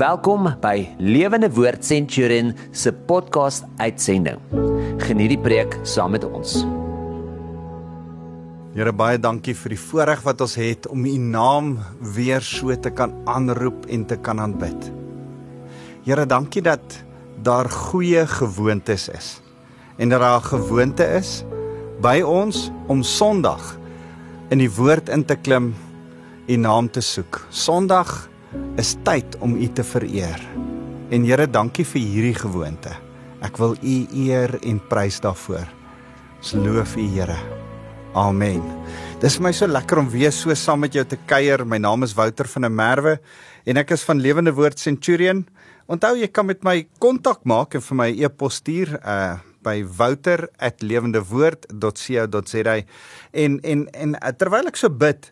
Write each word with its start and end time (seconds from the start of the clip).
Welkom 0.00 0.46
by 0.62 0.86
Lewende 0.96 1.50
Woord 1.52 1.82
Centurion 1.84 2.54
se 2.72 2.88
podcast 2.88 3.66
uitsending. 3.76 4.38
Geniet 5.02 5.34
die 5.34 5.40
preek 5.44 5.74
saam 5.84 6.14
met 6.16 6.22
ons. 6.24 6.54
Here 8.72 8.94
baie 8.96 9.18
dankie 9.20 9.52
vir 9.58 9.74
die 9.74 9.80
voorreg 9.82 10.22
wat 10.24 10.40
ons 10.40 10.54
het 10.56 10.88
om 10.88 11.04
u 11.04 11.12
naam 11.20 11.74
weer 12.16 12.40
so 12.40 12.72
te 12.72 12.94
kan 12.96 13.12
aanroep 13.28 13.90
en 13.92 14.06
te 14.08 14.16
kan 14.24 14.40
aanbid. 14.40 14.88
Here 16.08 16.24
dankie 16.24 16.64
dat 16.64 16.96
daar 17.44 17.68
goeie 17.68 18.24
gewoontes 18.38 19.10
is 19.12 19.28
en 19.98 20.08
dat 20.08 20.24
daar 20.24 20.40
'n 20.40 20.48
gewoonte 20.48 21.04
is 21.20 21.44
by 22.00 22.22
ons 22.24 22.70
om 22.88 23.02
Sondag 23.02 23.76
in 24.48 24.64
die 24.64 24.72
woord 24.72 25.12
in 25.12 25.24
te 25.24 25.36
klim 25.36 25.74
u 26.48 26.56
naam 26.56 26.88
te 26.88 27.00
soek. 27.00 27.46
Sondag 27.50 28.29
is 28.80 28.96
tyd 29.06 29.36
om 29.40 29.56
U 29.56 29.68
te 29.74 29.84
vereer. 29.84 30.40
En 31.10 31.24
Here, 31.26 31.46
dankie 31.50 31.84
vir 31.84 32.02
hierdie 32.02 32.38
gewoonte. 32.38 32.92
Ek 33.42 33.58
wil 33.60 33.76
U 33.80 33.96
eer 34.24 34.58
en 34.66 34.80
prys 34.90 35.20
daarvoor. 35.22 35.68
Ons 36.40 36.54
loof 36.58 36.96
U, 36.96 37.06
Here. 37.14 37.38
Amen. 38.18 38.62
Dis 39.22 39.36
vir 39.38 39.44
my 39.46 39.52
so 39.54 39.70
lekker 39.70 40.02
om 40.02 40.10
weer 40.10 40.34
so 40.34 40.50
saam 40.58 40.82
met 40.82 40.94
jou 40.96 41.04
te 41.06 41.18
kuier. 41.30 41.62
My 41.62 41.78
naam 41.78 42.02
is 42.02 42.16
Wouter 42.18 42.48
van 42.50 42.66
der 42.66 42.74
Merwe 42.74 43.14
en 43.68 43.78
ek 43.78 43.92
is 43.94 44.02
van 44.06 44.22
Lewende 44.22 44.52
Woord 44.56 44.78
Centurion. 44.82 45.44
Onthou 45.90 46.14
jy 46.18 46.28
kan 46.32 46.46
met 46.48 46.64
my 46.66 46.76
kontak 47.02 47.40
maak 47.46 47.74
en 47.78 47.82
vir 47.86 47.96
my 48.02 48.10
e-pos 48.26 48.54
stuur 48.62 48.88
uh 49.04 49.36
by 49.60 49.84
wouter@lewendewoord.co.za 49.84 52.76
en 53.30 53.60
en 53.60 53.88
en 53.92 54.16
terwyl 54.40 54.66
ek 54.70 54.76
so 54.80 54.88
bid 54.88 55.28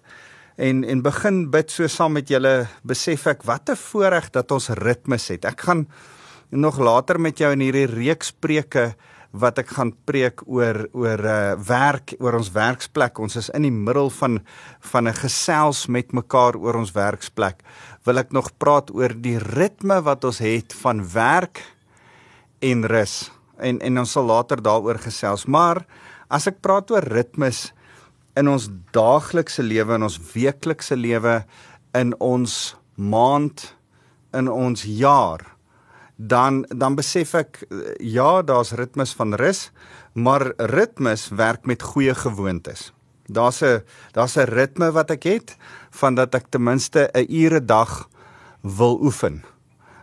en 0.58 0.82
en 0.84 1.02
begin 1.02 1.44
bid 1.54 1.70
so 1.70 1.86
saam 1.86 2.16
met 2.18 2.30
julle 2.30 2.66
besef 2.82 3.26
ek 3.30 3.44
wat 3.46 3.70
'n 3.70 3.76
voorreg 3.76 4.30
dat 4.30 4.50
ons 4.50 4.68
ritmes 4.68 5.28
het. 5.28 5.44
Ek 5.44 5.60
gaan 5.60 5.86
nog 6.50 6.78
later 6.78 7.20
met 7.20 7.38
jou 7.38 7.52
in 7.52 7.60
hierdie 7.60 7.86
reeks 7.86 8.32
preke 8.32 8.94
wat 9.30 9.58
ek 9.58 9.68
gaan 9.76 9.92
preek 10.04 10.42
oor 10.46 10.88
oor 10.92 11.20
uh, 11.20 11.54
werk 11.68 12.14
oor 12.18 12.34
ons 12.34 12.50
werksplek. 12.50 13.18
Ons 13.18 13.36
is 13.36 13.50
in 13.50 13.62
die 13.62 13.70
middel 13.70 14.10
van 14.10 14.40
van 14.80 15.08
'n 15.08 15.14
gesels 15.14 15.86
met 15.86 16.12
mekaar 16.12 16.56
oor 16.56 16.74
ons 16.74 16.92
werksplek. 16.92 17.62
Wil 18.04 18.18
ek 18.18 18.32
nog 18.32 18.50
praat 18.58 18.90
oor 18.90 19.14
die 19.14 19.38
ritme 19.38 20.02
wat 20.02 20.24
ons 20.24 20.38
het 20.38 20.72
van 20.72 21.04
werk 21.12 21.62
en 22.60 22.86
rus. 22.86 23.30
En 23.58 23.80
en 23.80 23.98
ons 23.98 24.12
sal 24.12 24.24
later 24.24 24.62
daaroor 24.62 24.98
gesels. 24.98 25.46
Maar 25.46 25.86
as 26.28 26.46
ek 26.46 26.60
praat 26.60 26.90
oor 26.90 27.02
ritmes, 27.02 27.72
in 28.38 28.48
ons 28.48 28.68
daaglikse 28.94 29.62
lewe 29.62 29.98
in 29.98 30.06
ons 30.06 30.18
weeklikse 30.32 30.96
lewe 30.96 31.42
in 31.98 32.14
ons 32.22 32.76
maand 32.94 33.74
in 34.36 34.50
ons 34.52 34.84
jaar 34.84 35.44
dan 36.18 36.64
dan 36.68 36.98
besef 36.98 37.34
ek 37.38 37.62
ja 38.02 38.42
daar's 38.42 38.74
ritmes 38.78 39.14
van 39.14 39.34
rus 39.38 39.68
maar 40.18 40.52
ritmes 40.56 41.28
werk 41.30 41.66
met 41.66 41.82
goeie 41.82 42.14
gewoontes. 42.14 42.92
Daar's 43.26 43.62
'n 43.62 43.82
daar's 44.12 44.36
'n 44.36 44.50
ritme 44.50 44.90
wat 44.92 45.10
ek 45.10 45.22
het 45.22 45.56
van 45.90 46.14
dat 46.14 46.34
ek 46.34 46.50
ten 46.50 46.62
minste 46.62 47.10
'n 47.14 47.26
ure 47.28 47.64
dag 47.64 48.08
wil 48.62 48.98
oefen. 49.02 49.44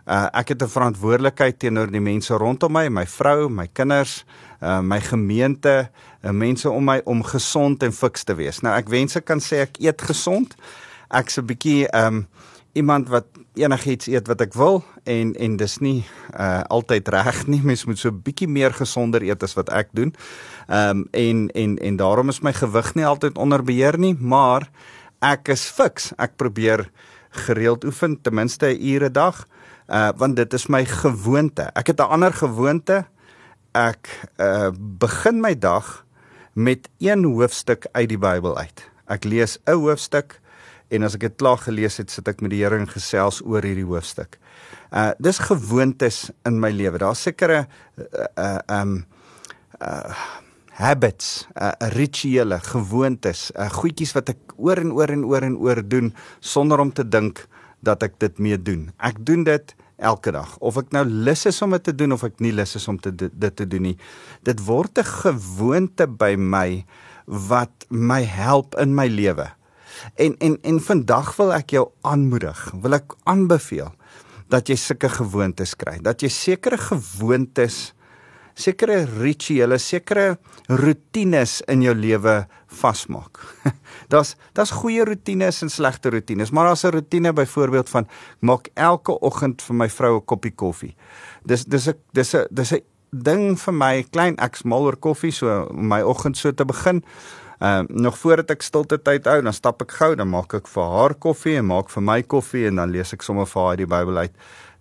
Uh, 0.06 0.28
ek 0.32 0.48
het 0.48 0.62
'n 0.62 0.68
verantwoordelikheid 0.68 1.58
teenoor 1.58 1.90
die 1.90 2.00
mense 2.00 2.34
rondom 2.34 2.72
my 2.72 2.88
my 2.88 3.06
vrou 3.06 3.48
my 3.48 3.68
kinders 3.72 4.24
uh, 4.24 4.45
my 4.80 5.00
gemeente 5.00 5.90
uh, 6.22 6.30
mense 6.30 6.70
om 6.70 6.84
my 6.84 7.00
om 7.04 7.22
gesond 7.22 7.82
en 7.82 7.92
fiks 7.92 8.24
te 8.24 8.34
wees. 8.34 8.60
Nou 8.62 8.74
ek 8.76 8.88
wens 8.88 9.16
ek 9.16 9.26
kan 9.28 9.40
sê 9.40 9.62
ek 9.66 9.80
eet 9.80 10.02
gesond. 10.02 10.56
Ek's 11.10 11.38
'n 11.38 11.46
bietjie 11.46 11.88
um 11.92 12.26
iemand 12.76 13.08
wat 13.08 13.24
enigiets 13.56 14.06
eet 14.06 14.26
wat 14.28 14.40
ek 14.40 14.54
wil 14.54 14.82
en 15.04 15.32
en 15.34 15.56
dis 15.56 15.78
nie 15.80 16.04
uh 16.36 16.62
altyd 16.68 17.08
reg 17.08 17.46
nie. 17.46 17.62
Mens 17.62 17.86
moet 17.86 17.98
so 17.98 18.12
bietjie 18.12 18.48
meer 18.48 18.72
gesonder 18.72 19.22
eet 19.22 19.42
as 19.42 19.56
wat 19.56 19.72
ek 19.72 19.88
doen. 19.92 20.14
Um 20.68 21.06
en 21.12 21.48
en 21.54 21.78
en 21.78 21.96
daarom 21.96 22.28
is 22.28 22.42
my 22.42 22.52
gewig 22.52 22.94
nie 22.94 23.06
altyd 23.06 23.38
onder 23.38 23.62
beheer 23.62 23.98
nie, 23.98 24.14
maar 24.14 24.68
ek 25.20 25.48
is 25.48 25.68
fiks. 25.70 26.12
Ek 26.18 26.36
probeer 26.36 26.90
gereeld 27.30 27.84
oefen 27.84 28.20
ten 28.22 28.34
minste 28.34 28.66
'n 28.66 28.80
ure 28.80 29.08
'n 29.08 29.12
dag. 29.12 29.46
Uh 29.88 30.12
want 30.16 30.36
dit 30.36 30.52
is 30.52 30.66
my 30.66 30.84
gewoonte. 30.84 31.70
Ek 31.74 31.86
het 31.86 32.00
'n 32.00 32.12
ander 32.12 32.32
gewoonte. 32.32 33.06
Ek 33.76 34.08
uh 34.40 34.72
begin 34.72 35.42
my 35.44 35.52
dag 35.52 36.06
met 36.56 36.88
een 36.98 37.26
hoofstuk 37.28 37.84
uit 37.92 38.08
die 38.08 38.20
Bybel 38.20 38.56
uit. 38.56 38.84
Ek 39.12 39.28
lees 39.28 39.58
'n 39.68 39.76
hoofstuk 39.76 40.40
en 40.88 41.02
as 41.02 41.14
ek 41.14 41.20
dit 41.20 41.36
klaar 41.36 41.58
gelees 41.58 41.98
het, 41.98 42.10
sit 42.10 42.28
ek 42.28 42.40
met 42.40 42.50
die 42.50 42.62
Here 42.64 42.78
in 42.78 42.88
gesels 42.88 43.42
oor 43.44 43.60
hierdie 43.60 43.84
hoofstuk. 43.84 44.38
Uh 44.92 45.12
dis 45.18 45.38
gewoontes 45.38 46.30
in 46.46 46.60
my 46.60 46.70
lewe. 46.70 46.98
Daar's 46.98 47.22
sekere 47.22 47.66
uh 48.38 48.58
um 48.68 49.04
uh 49.80 50.14
habits, 50.70 51.46
uh 51.60 51.72
rituele, 51.92 52.60
gewoontes, 52.60 53.50
uh 53.56 53.68
goedjies 53.68 54.14
wat 54.14 54.28
ek 54.28 54.56
oor 54.56 54.78
en 54.78 54.92
oor 54.92 55.10
en 55.10 55.24
oor 55.24 55.42
en 55.42 55.56
oor 55.56 55.82
doen 55.88 56.14
sonder 56.40 56.80
om 56.80 56.92
te 56.92 57.04
dink 57.04 57.46
dat 57.82 58.02
ek 58.02 58.18
dit 58.18 58.38
mee 58.38 58.56
doen. 58.56 58.90
Ek 58.96 59.20
doen 59.20 59.44
dit 59.44 59.74
elke 59.96 60.32
dag. 60.32 60.56
Of 60.58 60.76
ek 60.80 60.92
nou 60.92 61.04
lus 61.04 61.46
is 61.48 61.62
om 61.64 61.72
dit 61.76 61.84
te 61.88 61.94
doen 61.94 62.12
of 62.12 62.24
ek 62.26 62.40
nie 62.44 62.52
lus 62.52 62.76
is 62.76 62.88
om 62.88 62.98
te 63.00 63.12
dit 63.14 63.56
te 63.56 63.66
doen 63.66 63.82
nie. 63.90 63.96
Dit 64.44 64.60
word 64.66 64.98
'n 64.98 65.04
gewoonte 65.04 66.06
by 66.06 66.36
my 66.36 66.84
wat 67.26 67.86
my 67.90 68.22
help 68.22 68.74
in 68.78 68.94
my 68.94 69.08
lewe. 69.08 69.50
En 70.14 70.36
en 70.38 70.58
en 70.62 70.80
vandag 70.80 71.36
wil 71.36 71.52
ek 71.52 71.70
jou 71.70 71.88
aanmoedig, 72.02 72.72
wil 72.82 72.94
ek 72.94 73.14
aanbeveel 73.24 73.92
dat 74.48 74.68
jy 74.68 74.76
sulke 74.76 75.08
gewoontes 75.08 75.74
kry. 75.74 75.98
Dat 76.02 76.20
jy 76.22 76.28
sekere 76.28 76.78
gewoontes 76.78 77.92
sekere 78.56 79.04
rituele, 79.20 79.78
sekere 79.78 80.36
rotines 80.68 81.60
in 81.70 81.84
jou 81.84 81.94
lewe 81.94 82.38
vasmaak. 82.80 83.40
Daar's 84.12 84.36
daar's 84.54 84.70
goeie 84.70 85.04
rotines 85.04 85.62
en 85.64 85.70
slegte 85.72 86.10
rotines, 86.14 86.52
maar 86.54 86.68
daar's 86.68 86.84
'n 86.84 86.92
rotine 86.94 87.32
byvoorbeeld 87.32 87.88
van 87.88 88.06
maak 88.40 88.68
elke 88.74 89.18
oggend 89.20 89.62
vir 89.62 89.74
my 89.74 89.88
vrou 89.88 90.16
'n 90.16 90.24
koppie 90.24 90.54
koffie. 90.54 90.94
Dis 91.44 91.64
dis 91.64 91.88
'n 91.88 91.94
dis 92.12 92.34
'n 92.34 92.46
dis 92.50 92.72
'n 92.72 92.82
ding 93.10 93.58
vir 93.58 93.74
my, 93.74 94.04
klein 94.10 94.36
ek 94.38 94.56
smal 94.56 94.84
oor 94.84 94.96
koffie 94.96 95.32
so 95.32 95.68
my 95.72 96.02
oggend 96.02 96.36
so 96.36 96.52
te 96.52 96.64
begin. 96.64 97.02
Ehm 97.60 97.86
uh, 97.90 97.96
nog 97.96 98.18
voordat 98.18 98.50
ek 98.50 98.62
stilte 98.62 98.98
tyd 99.02 99.24
hou, 99.24 99.42
dan 99.42 99.52
stap 99.52 99.82
ek 99.82 99.90
gou, 99.90 100.14
dan 100.14 100.28
maak 100.28 100.54
ek 100.54 100.68
vir 100.68 100.84
haar 100.84 101.14
koffie 101.14 101.56
en 101.56 101.66
maak 101.66 101.90
vir 101.90 102.02
my 102.02 102.22
koffie 102.22 102.66
en 102.66 102.76
dan 102.76 102.90
lees 102.90 103.12
ek 103.12 103.22
sommer 103.22 103.46
vir 103.46 103.62
haar 103.62 103.76
die 103.76 103.86
Bybel 103.86 104.16
uit 104.16 104.32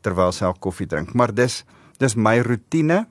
terwyl 0.02 0.32
sy 0.32 0.46
haar 0.46 0.60
koffie 0.60 0.88
drink. 0.88 1.14
Maar 1.14 1.34
dis 1.34 1.64
dis 2.00 2.16
my 2.16 2.40
rotine 2.44 3.06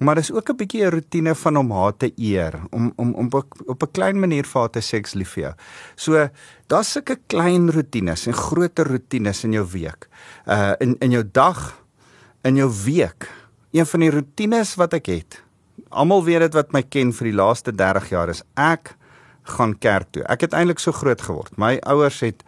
maar 0.00 0.16
dis 0.16 0.32
ook 0.32 0.48
'n 0.50 0.56
bietjie 0.56 0.84
'n 0.84 0.90
rotine 0.90 1.34
van 1.34 1.56
om 1.56 1.70
haar 1.70 1.96
te 1.96 2.12
eer, 2.16 2.60
om 2.70 2.92
om 2.96 3.14
om 3.14 3.28
op 3.66 3.82
'n 3.82 3.90
klein 3.92 4.18
manier 4.18 4.44
vir 4.44 4.60
haar 4.60 4.70
te 4.70 4.80
seks 4.80 5.14
lief 5.14 5.30
vir 5.32 5.42
jou. 5.42 5.54
So 5.94 6.28
daar's 6.66 6.92
sulke 6.92 7.18
klein 7.26 7.70
rotines 7.70 8.26
en 8.26 8.32
groter 8.32 8.86
rotines 8.86 9.44
in 9.44 9.52
jou 9.52 9.66
week. 9.70 10.08
Uh 10.46 10.72
in 10.78 10.96
in 10.98 11.10
jou 11.10 11.24
dag, 11.32 11.84
in 12.42 12.56
jou 12.56 12.70
week. 12.84 13.28
Een 13.72 13.86
van 13.86 14.00
die 14.00 14.10
rotines 14.10 14.74
wat 14.74 14.92
ek 14.92 15.06
het. 15.06 15.42
Almal 15.88 16.24
weet 16.24 16.40
dit 16.40 16.54
wat 16.54 16.72
my 16.72 16.82
ken 16.82 17.12
vir 17.12 17.24
die 17.24 17.36
laaste 17.36 17.72
30 17.72 18.08
jaar 18.08 18.28
is 18.28 18.42
ek 18.54 18.96
gaan 19.42 19.78
kerk 19.78 20.06
toe. 20.10 20.22
Ek 20.22 20.40
het 20.40 20.52
eintlik 20.52 20.78
so 20.78 20.92
groot 20.92 21.20
geword. 21.20 21.56
My 21.56 21.76
ouers 21.86 22.20
het 22.20 22.44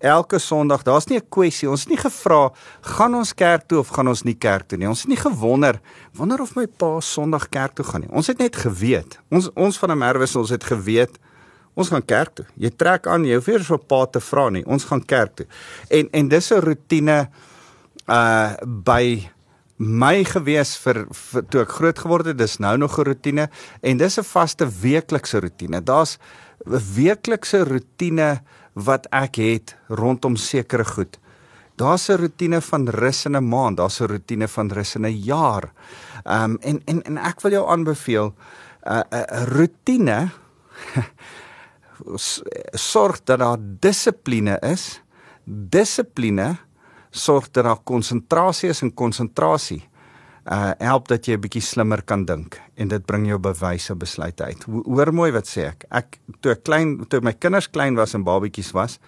elke 0.00 0.38
Sondag, 0.38 0.82
daar's 0.82 1.06
nie 1.06 1.18
'n 1.18 1.28
kwessie. 1.28 1.70
Ons 1.70 1.80
het 1.80 1.88
nie 1.88 1.98
gevra 2.00 2.52
gaan 2.80 3.14
ons 3.14 3.34
kerk 3.34 3.68
toe 3.68 3.78
of 3.78 3.88
gaan 3.88 4.08
ons 4.08 4.22
nie 4.22 4.34
kerk 4.34 4.68
toe 4.68 4.78
nie. 4.78 4.88
Ons 4.88 5.00
het 5.00 5.08
nie 5.08 5.16
gewonder 5.16 5.80
wonder 6.12 6.40
of 6.40 6.54
my 6.54 6.66
pa 6.66 7.00
Sondag 7.00 7.48
kerk 7.48 7.74
toe 7.74 7.84
gaan 7.84 8.00
nie. 8.00 8.10
Ons 8.10 8.26
het 8.26 8.38
net 8.38 8.56
geweet. 8.56 9.18
Ons 9.30 9.50
ons 9.54 9.78
van 9.78 9.90
'n 9.90 9.98
merwes 9.98 10.36
ons 10.36 10.50
het 10.50 10.64
geweet 10.64 11.18
ons 11.74 11.90
gaan 11.92 12.04
kerk 12.04 12.34
toe. 12.34 12.46
Jy 12.60 12.70
trek 12.76 13.08
aan, 13.10 13.26
jy 13.26 13.38
hoef 13.38 13.50
nie 13.50 13.58
vir 13.70 13.82
pa 13.92 14.04
te 14.06 14.20
vra 14.20 14.48
nie. 14.50 14.64
Ons 14.66 14.86
gaan 14.90 15.02
kerk 15.04 15.36
toe. 15.40 15.46
En 15.90 16.08
en 16.12 16.28
dis 16.28 16.50
'n 16.52 16.60
rotine 16.60 17.28
uh 18.08 18.54
by 18.64 19.30
my 19.80 20.24
gewees 20.24 20.76
vir, 20.76 21.06
vir 21.10 21.44
toe 21.48 21.60
ek 21.62 21.70
groot 21.78 21.98
geword 21.98 22.26
het. 22.26 22.38
Dis 22.38 22.58
nou 22.58 22.76
nog 22.76 22.98
'n 22.98 23.04
rotine 23.04 23.48
en 23.82 23.96
dis 23.96 24.18
'n 24.18 24.22
vaste 24.22 24.66
weeklikse 24.66 25.40
rotine. 25.40 25.80
Daar's 25.80 26.18
'n 26.66 26.80
weeklikse 26.94 27.64
rotine 27.64 28.42
wat 28.72 29.06
ek 29.10 29.36
het 29.36 29.76
rondom 29.88 30.36
sekere 30.36 30.84
goed. 30.84 31.18
Daar's 31.76 32.08
'n 32.08 32.16
rotine 32.16 32.60
van 32.60 32.88
rus 32.88 33.24
in 33.24 33.36
'n 33.36 33.48
maand, 33.48 33.76
daar's 33.76 34.00
'n 34.00 34.06
rotine 34.06 34.48
van 34.48 34.70
rus 34.70 34.94
in 34.94 35.06
'n 35.06 35.22
jaar. 35.22 35.72
Ehm 36.24 36.50
um, 36.50 36.58
en 36.60 36.82
en 36.84 37.02
en 37.02 37.16
ek 37.18 37.40
wil 37.40 37.50
jou 37.52 37.68
aanbeveel 37.68 38.34
'n 38.84 38.90
uh, 38.92 39.02
'n 39.10 39.14
uh, 39.14 39.44
rotine 39.44 40.30
sorg 42.90 43.24
dat 43.24 43.38
daar 43.38 43.58
dissipline 43.60 44.58
is. 44.60 45.02
Dissipline 45.44 46.56
sorg 47.10 47.50
dat 47.50 47.64
daar 47.64 47.82
konsentrasie 47.84 48.68
is 48.68 48.82
en 48.82 48.94
konsentrasie 48.94 49.88
uh 50.44 50.70
help 50.78 51.08
dat 51.08 51.26
jy 51.26 51.34
'n 51.34 51.40
bietjie 51.40 51.62
slimmer 51.62 52.02
kan 52.02 52.24
dink 52.24 52.60
en 52.80 52.88
dit 52.88 53.06
bring 53.06 53.26
jou 53.28 53.38
bewyse 53.42 53.94
besluite 53.98 54.44
uit. 54.44 54.64
Hoor 54.64 55.12
mooi 55.12 55.30
wat 55.36 55.48
sê 55.48 55.68
ek. 55.70 55.84
Ek 55.92 56.18
toe 56.40 56.54
ek 56.56 56.64
klein 56.64 56.96
toe 57.12 57.20
my 57.24 57.34
kinders 57.36 57.68
klein 57.68 57.98
was 57.98 58.16
en 58.16 58.24
babetjies 58.24 58.72
was, 58.76 58.98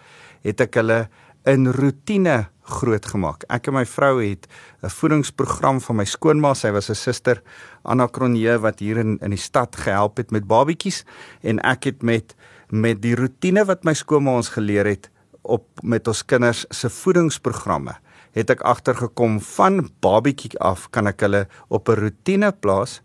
het 0.44 0.60
ek 0.60 0.76
hulle 0.80 1.06
in 1.48 1.70
rotine 1.74 2.46
grootgemaak. 2.72 3.46
Ek 3.50 3.68
en 3.68 3.74
my 3.80 3.84
vrou 3.88 4.20
het 4.22 4.46
'n 4.82 4.88
voedingsprogram 4.88 5.80
van 5.80 5.96
my 5.96 6.04
skoonma, 6.04 6.54
sy 6.54 6.70
was 6.70 6.90
'n 6.90 6.94
suster 6.94 7.42
Anna 7.84 8.06
Kronje 8.06 8.60
wat 8.60 8.78
hier 8.78 8.98
in 8.98 9.18
in 9.20 9.30
die 9.30 9.38
stad 9.38 9.76
gehelp 9.76 10.16
het 10.16 10.30
met 10.30 10.46
babatjies 10.46 11.04
en 11.42 11.58
ek 11.60 11.84
het 11.84 12.02
met 12.02 12.34
met 12.70 13.02
die 13.02 13.14
rotine 13.14 13.64
wat 13.64 13.84
my 13.84 13.92
skoonma 13.92 14.36
ons 14.36 14.48
geleer 14.48 14.86
het 14.86 15.10
op 15.42 15.66
met 15.82 16.08
ons 16.08 16.22
kinders 16.22 16.64
se 16.70 16.88
voedingsprogramme 16.88 17.94
het 18.32 18.50
ek 18.50 18.60
agtergekom 18.60 19.40
van 19.40 19.90
babatjie 20.00 20.58
af 20.60 20.90
kan 20.90 21.06
ek 21.06 21.20
hulle 21.20 21.46
op 21.68 21.88
'n 21.88 22.00
rotine 22.00 22.52
plaas 22.52 23.02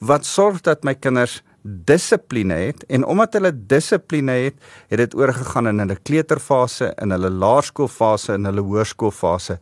wat 0.00 0.26
sorg 0.26 0.60
dat 0.66 0.84
my 0.84 0.94
kinders 0.96 1.40
dissipline 1.62 2.56
het 2.56 2.84
en 2.88 3.04
omdat 3.04 3.36
hulle 3.36 3.52
dissipline 3.52 4.32
het, 4.32 4.56
het 4.88 5.02
dit 5.02 5.14
oorgegaan 5.14 5.68
in 5.68 5.82
hulle 5.82 5.96
kleuterfase, 5.96 6.94
in 7.02 7.12
hulle 7.12 7.30
laerskoolfase 7.30 8.34
en 8.38 8.48
hulle 8.48 8.64
hoërskoolfase 8.64 9.58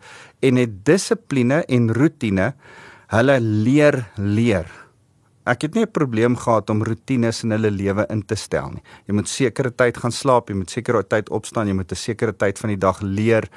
en 0.47 0.61
het 0.63 0.77
dissipline 0.87 1.65
en 1.67 1.91
rotine 1.95 2.53
hulle 3.15 3.41
leer 3.41 4.05
leer. 4.17 4.69
Ek 5.49 5.63
het 5.65 5.75
nie 5.75 5.83
'n 5.83 5.91
probleem 5.91 6.37
gehad 6.37 6.71
om 6.71 6.85
rotines 6.85 7.43
in 7.43 7.51
hulle 7.51 7.71
lewe 7.71 8.07
in 8.11 8.23
te 8.23 8.35
stel 8.37 8.71
nie. 8.71 8.83
Jy 9.07 9.15
moet 9.15 9.29
sekere 9.29 9.71
tyd 9.71 9.97
gaan 9.97 10.13
slaap, 10.13 10.49
jy 10.49 10.55
moet 10.55 10.71
sekere 10.71 11.03
tyd 11.03 11.31
opstaan, 11.31 11.67
jy 11.67 11.75
moet 11.75 11.91
'n 11.93 11.97
sekere 11.97 12.33
tyd 12.33 12.59
van 12.59 12.69
die 12.69 12.79
dag 12.79 13.01
leer 13.01 13.49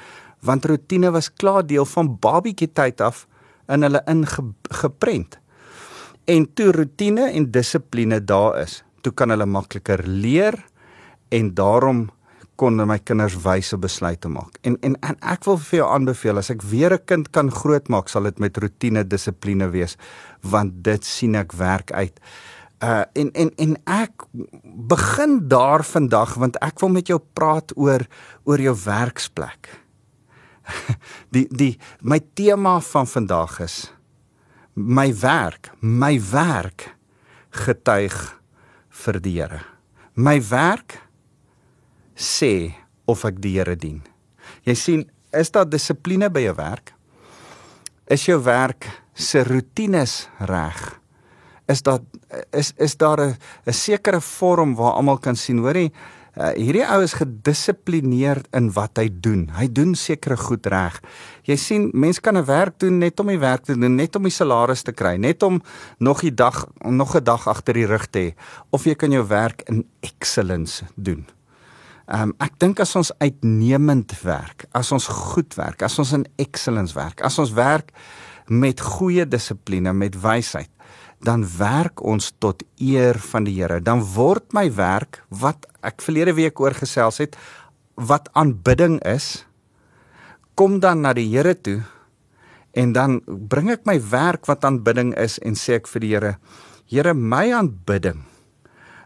want 0.42 0.64
rotine 0.64 1.10
was 1.10 1.30
klaar 1.30 1.66
deel 1.66 1.84
van 1.84 2.16
babietjie 2.18 2.72
tyd 2.72 3.00
af 3.00 3.26
in 3.68 3.82
hulle 3.82 4.02
ingeprent. 4.06 5.38
En 6.24 6.46
toe 6.54 6.70
rotine 6.72 7.30
en 7.30 7.50
dissipline 7.50 8.24
daar 8.24 8.60
is, 8.62 8.82
toe 9.02 9.12
kan 9.12 9.30
hulle 9.34 9.46
makliker 9.46 10.04
leer 10.06 10.58
en 11.34 11.54
daarom 11.54 12.06
kon 12.60 12.78
my 12.86 12.98
kinders 13.02 13.34
wyse 13.42 13.76
besluite 13.80 14.30
maak. 14.30 14.58
En, 14.62 14.76
en 14.86 14.94
en 15.02 15.16
ek 15.32 15.46
wil 15.48 15.58
vir 15.58 15.80
jou 15.80 15.88
aanbeveel 15.90 16.38
as 16.38 16.52
ek 16.54 16.62
weer 16.62 16.94
'n 16.94 17.04
kind 17.10 17.30
kan 17.34 17.50
grootmaak, 17.50 18.08
sal 18.08 18.28
dit 18.28 18.38
met 18.38 18.56
rotine 18.56 19.02
dissipline 19.04 19.70
wees 19.72 19.96
want 20.42 20.84
dit 20.84 21.04
sien 21.04 21.34
ek 21.34 21.52
werk 21.52 21.92
uit. 21.92 22.20
Uh 22.82 23.04
en 23.14 23.32
en 23.32 23.50
en 23.56 23.76
ek 23.86 24.26
begin 24.64 25.48
daar 25.48 25.82
vandag 25.82 26.34
want 26.34 26.56
ek 26.62 26.80
wil 26.80 26.88
met 26.90 27.06
jou 27.06 27.18
praat 27.34 27.72
oor 27.76 28.06
oor 28.44 28.60
jou 28.60 28.76
werksplek. 28.84 29.80
Die 31.34 31.48
die 31.50 31.78
my 32.00 32.20
tema 32.34 32.80
van 32.80 33.06
vandag 33.06 33.60
is 33.60 33.92
my 34.74 35.12
werk, 35.20 35.72
my 35.80 36.16
werk 36.32 36.88
getuig 37.52 38.16
vir 39.04 39.20
die 39.20 39.34
Here. 39.36 39.60
My 40.14 40.38
werk 40.40 40.98
sê 42.16 42.72
of 43.08 43.24
ek 43.28 43.40
die 43.42 43.56
Here 43.58 43.76
dien. 43.76 44.00
Jy 44.64 44.76
sien, 44.78 45.04
is 45.32 45.52
daar 45.52 45.68
dissipline 45.68 46.30
by 46.32 46.46
jou 46.46 46.56
werk? 46.56 46.94
Is 48.10 48.26
jou 48.28 48.38
werk 48.44 48.88
se 49.14 49.44
roetines 49.44 50.26
reg? 50.48 50.80
Is 51.68 51.84
daar 51.84 52.00
is 52.52 52.72
is 52.76 52.96
daar 52.96 53.20
'n 53.20 53.36
'n 53.66 53.72
sekere 53.72 54.20
vorm 54.20 54.74
waar 54.74 54.96
almal 54.96 55.18
kan 55.18 55.36
sien, 55.36 55.58
hoorie, 55.58 55.92
Uh, 56.32 56.54
hierdie 56.56 56.84
ou 56.88 57.02
is 57.04 57.12
gedissiplineerd 57.12 58.46
in 58.56 58.70
wat 58.72 58.96
hy 58.96 59.10
doen. 59.12 59.50
Hy 59.52 59.66
doen 59.68 59.90
sekere 59.92 60.38
goed 60.40 60.64
reg. 60.72 60.96
Jy 61.42 61.56
sien, 61.58 61.88
mense 61.92 62.20
kan 62.20 62.36
'n 62.38 62.44
werk 62.44 62.78
doen 62.78 62.98
net 62.98 63.20
om 63.20 63.26
die 63.26 63.38
werk 63.38 63.64
te 63.64 63.74
doen, 63.74 63.96
net 63.96 64.16
om 64.16 64.22
die 64.22 64.30
salaris 64.30 64.82
te 64.82 64.92
kry, 64.92 65.16
net 65.16 65.42
om 65.42 65.62
nog 65.98 66.20
die 66.20 66.34
dag 66.34 66.66
nog 66.84 67.16
'n 67.16 67.24
dag 67.24 67.48
agter 67.48 67.74
die 67.74 67.86
rug 67.86 68.06
te 68.06 68.18
hê 68.18 68.34
of 68.70 68.84
jy 68.84 68.94
kan 68.94 69.10
jou 69.10 69.26
werk 69.26 69.62
in 69.66 69.84
excellence 70.00 70.84
doen. 70.94 71.26
Ehm 72.06 72.22
um, 72.22 72.34
ek 72.38 72.58
dink 72.58 72.80
as 72.80 72.96
ons 72.96 73.12
uitnemend 73.18 74.12
werk, 74.22 74.64
as 74.72 74.92
ons 74.92 75.06
goed 75.06 75.54
werk, 75.54 75.82
as 75.82 75.98
ons 75.98 76.12
in 76.12 76.26
excellence 76.36 76.94
werk, 76.94 77.20
as 77.20 77.38
ons 77.38 77.52
werk 77.52 77.92
met 78.46 78.80
goeie 78.80 79.26
dissipline, 79.28 79.92
met 79.92 80.14
wysheid, 80.20 80.70
dan 81.22 81.46
werk 81.58 82.02
ons 82.02 82.32
tot 82.38 82.62
eer 82.78 83.18
van 83.18 83.44
die 83.44 83.54
Here. 83.54 83.80
Dan 83.80 84.02
word 84.02 84.52
my 84.52 84.66
werk 84.74 85.22
wat 85.28 85.66
ek 85.82 86.02
verlede 86.02 86.34
week 86.34 86.60
oor 86.60 86.74
gesels 86.74 87.18
het 87.18 87.36
wat 87.94 88.28
aanbidding 88.32 89.00
is, 89.04 89.44
kom 90.62 90.78
dan 90.78 91.02
na 91.02 91.10
die 91.10 91.26
Here 91.26 91.56
toe 91.58 91.80
en 92.78 92.92
dan 92.94 93.18
bring 93.26 93.72
ek 93.74 93.82
my 93.88 93.96
werk 94.12 94.46
wat 94.46 94.62
aanbidding 94.62 95.10
is 95.18 95.40
en 95.42 95.58
sê 95.58 95.80
ek 95.80 95.90
vir 95.90 96.04
die 96.04 96.10
Here, 96.14 96.36
Here, 96.86 97.14
my 97.18 97.48
aanbidding 97.50 98.22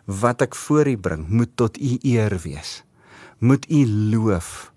wat 0.04 0.44
ek 0.44 0.58
voor 0.66 0.90
U 0.92 0.96
bring, 1.00 1.24
moet 1.32 1.54
tot 1.56 1.80
U 1.80 1.94
eer 2.04 2.36
wees. 2.44 2.82
Moet 3.40 3.64
U 3.72 3.80
loof. 4.12 4.68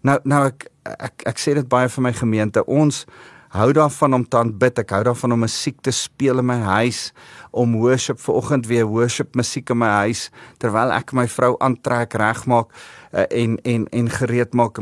Nou 0.00 0.16
nou 0.24 0.40
ek 0.48 0.70
ek 0.88 1.26
ek 1.34 1.42
sê 1.42 1.52
dit 1.58 1.68
baie 1.68 1.90
vir 1.92 2.06
my 2.08 2.14
gemeente. 2.16 2.64
Ons 2.64 3.04
hou 3.52 3.68
daarvan 3.76 4.16
om 4.16 4.24
te 4.24 4.38
aanbid. 4.40 4.80
Ek 4.80 4.94
hou 4.96 5.02
daarvan 5.04 5.34
om 5.36 5.42
musiek 5.44 5.80
te 5.84 5.92
speel 5.92 6.40
in 6.40 6.48
my 6.48 6.58
huis, 6.64 7.10
om 7.52 7.76
worship 7.76 8.20
vanoggend 8.22 8.68
weer 8.70 8.88
worship 8.88 9.36
musiek 9.36 9.70
in 9.70 9.82
my 9.82 9.90
huis 10.06 10.28
terwyl 10.62 10.92
ek 10.94 11.12
my 11.16 11.26
vrou 11.28 11.54
aantrek, 11.60 12.16
regmaak 12.20 12.72
uh, 13.12 13.26
en 13.28 13.58
en 13.68 13.88
en 13.92 14.12
gereed 14.18 14.56
maak. 14.56 14.80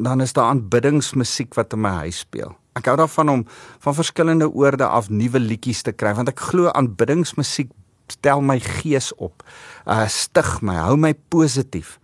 Dan 0.00 0.24
is 0.24 0.32
daar 0.36 0.52
aanbiddingsmusiek 0.54 1.56
wat 1.58 1.76
in 1.76 1.84
my 1.84 1.92
huis 2.06 2.24
speel. 2.24 2.56
Ek 2.76 2.88
hou 2.88 2.96
daarvan 3.00 3.32
om 3.32 3.46
van 3.84 3.96
verskillende 3.96 4.48
oorde 4.52 4.86
af 4.86 5.08
nuwe 5.08 5.40
liedjies 5.40 5.82
te 5.84 5.92
kry 5.92 6.14
want 6.16 6.32
ek 6.32 6.40
glo 6.50 6.72
aanbiddingsmusiek 6.72 7.72
stel 8.12 8.40
my 8.40 8.58
gees 8.62 9.12
op. 9.20 9.44
Uh 9.84 10.06
stig 10.08 10.60
my, 10.62 10.76
hou 10.88 10.96
my 10.96 11.12
positief. 11.32 11.98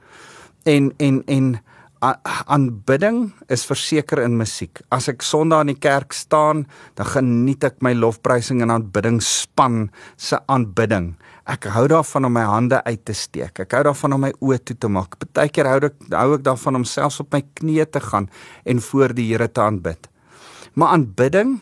En 0.68 0.92
en 0.98 1.22
en 1.26 1.54
aanbidding 2.02 3.30
is 3.52 3.62
verseker 3.68 4.22
in 4.24 4.34
musiek. 4.34 4.80
As 4.90 5.06
ek 5.10 5.22
Sondag 5.22 5.62
in 5.62 5.72
die 5.72 5.78
kerk 5.78 6.14
staan, 6.16 6.64
dan 6.98 7.08
geniet 7.12 7.62
ek 7.68 7.78
my 7.84 7.92
lofprysing 7.94 8.62
en 8.64 8.72
aanbidding 8.74 9.20
span 9.22 9.86
se 10.18 10.40
aanbidding. 10.50 11.12
Ek 11.46 11.68
hou 11.74 11.84
daarvan 11.90 12.26
om 12.26 12.34
my 12.34 12.42
hande 12.46 12.80
uit 12.88 13.04
te 13.06 13.14
steek. 13.14 13.62
Ek 13.62 13.76
hou 13.76 13.84
daarvan 13.86 14.16
om 14.16 14.24
my 14.26 14.32
oë 14.42 14.58
toe 14.66 14.76
te 14.82 14.90
maak. 14.90 15.14
Partykeer 15.22 15.70
hou 15.70 15.78
ek 15.90 16.00
hou 16.14 16.28
ek 16.38 16.46
daarvan 16.46 16.80
om 16.80 16.86
selfs 16.88 17.20
op 17.22 17.30
my 17.34 17.42
knieë 17.60 17.86
te 17.94 18.02
gaan 18.02 18.26
en 18.66 18.82
voor 18.90 19.14
die 19.14 19.28
Here 19.30 19.46
te 19.46 19.62
aanbid. 19.62 20.10
Maar 20.74 20.96
aanbidding 20.96 21.60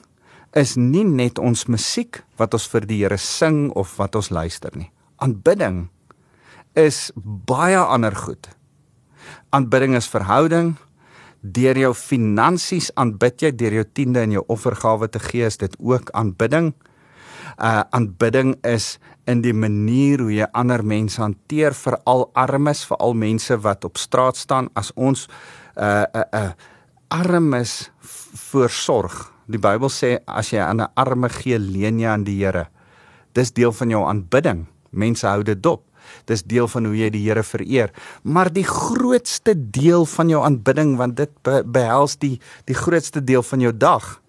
is 0.57 0.77
nie 0.81 1.05
net 1.05 1.39
ons 1.39 1.67
musiek 1.69 2.23
wat 2.41 2.57
ons 2.57 2.69
vir 2.73 2.89
die 2.89 3.03
Here 3.03 3.21
sing 3.21 3.69
of 3.77 3.99
wat 4.01 4.17
ons 4.17 4.33
luister 4.33 4.73
nie. 4.73 4.89
Aanbidding 5.21 5.91
is 6.79 7.11
baie 7.21 7.77
ander 7.77 8.17
goed 8.17 8.49
aanbidding 9.51 9.97
is 9.97 10.09
verhouding. 10.09 10.77
Deur 11.41 11.79
jou 11.79 11.95
finansies 11.97 12.91
aanbid 13.01 13.43
jy, 13.43 13.51
deur 13.57 13.73
jou 13.81 13.85
tiende 13.93 14.21
en 14.21 14.35
jou 14.37 14.45
offergawe 14.53 15.09
te 15.09 15.19
gee, 15.19 15.47
is 15.47 15.57
dit 15.57 15.77
ook 15.79 16.11
aanbidding. 16.13 16.75
Uh 17.57 17.83
aanbidding 17.91 18.57
is 18.65 18.99
in 19.27 19.43
die 19.43 19.55
manier 19.55 20.21
hoe 20.21 20.33
jy 20.33 20.49
ander 20.53 20.85
mense 20.85 21.21
hanteer, 21.21 21.75
veral 21.75 22.29
armes, 22.35 22.85
veral 22.89 23.15
mense 23.15 23.57
wat 23.65 23.85
op 23.85 23.99
straat 23.99 24.37
staan 24.37 24.69
as 24.75 24.93
ons 24.97 25.27
uh 25.77 26.05
uh, 26.15 26.25
uh 26.35 26.51
armes 27.11 27.91
voorsorg. 28.51 29.33
Die 29.51 29.59
Bybel 29.59 29.91
sê 29.91 30.19
as 30.27 30.53
jy 30.53 30.61
aan 30.63 30.81
'n 30.81 30.93
arme 30.95 31.29
gee, 31.29 31.59
leen 31.59 31.99
jy 31.99 32.07
aan 32.09 32.25
die 32.25 32.39
Here. 32.45 32.69
Dis 33.33 33.53
deel 33.53 33.73
van 33.73 33.91
jou 33.91 34.05
aanbidding. 34.07 34.67
Mense 34.91 35.27
hou 35.27 35.43
dit 35.43 35.63
dop. 35.63 35.90
Dis 36.31 36.43
deel 36.43 36.69
van 36.69 36.89
hoe 36.89 36.97
jy 36.97 37.11
die 37.15 37.23
Here 37.27 37.43
vereer. 37.43 37.93
Maar 38.23 38.53
die 38.53 38.67
grootste 38.67 39.55
deel 39.57 40.07
van 40.07 40.29
jou 40.33 40.43
aanbidding 40.45 40.97
want 41.01 41.17
dit 41.17 41.33
behels 41.65 42.17
die 42.21 42.39
die 42.69 42.77
grootste 42.77 43.25
deel 43.25 43.43
van 43.43 43.61
jou 43.61 43.73
dag 43.77 44.21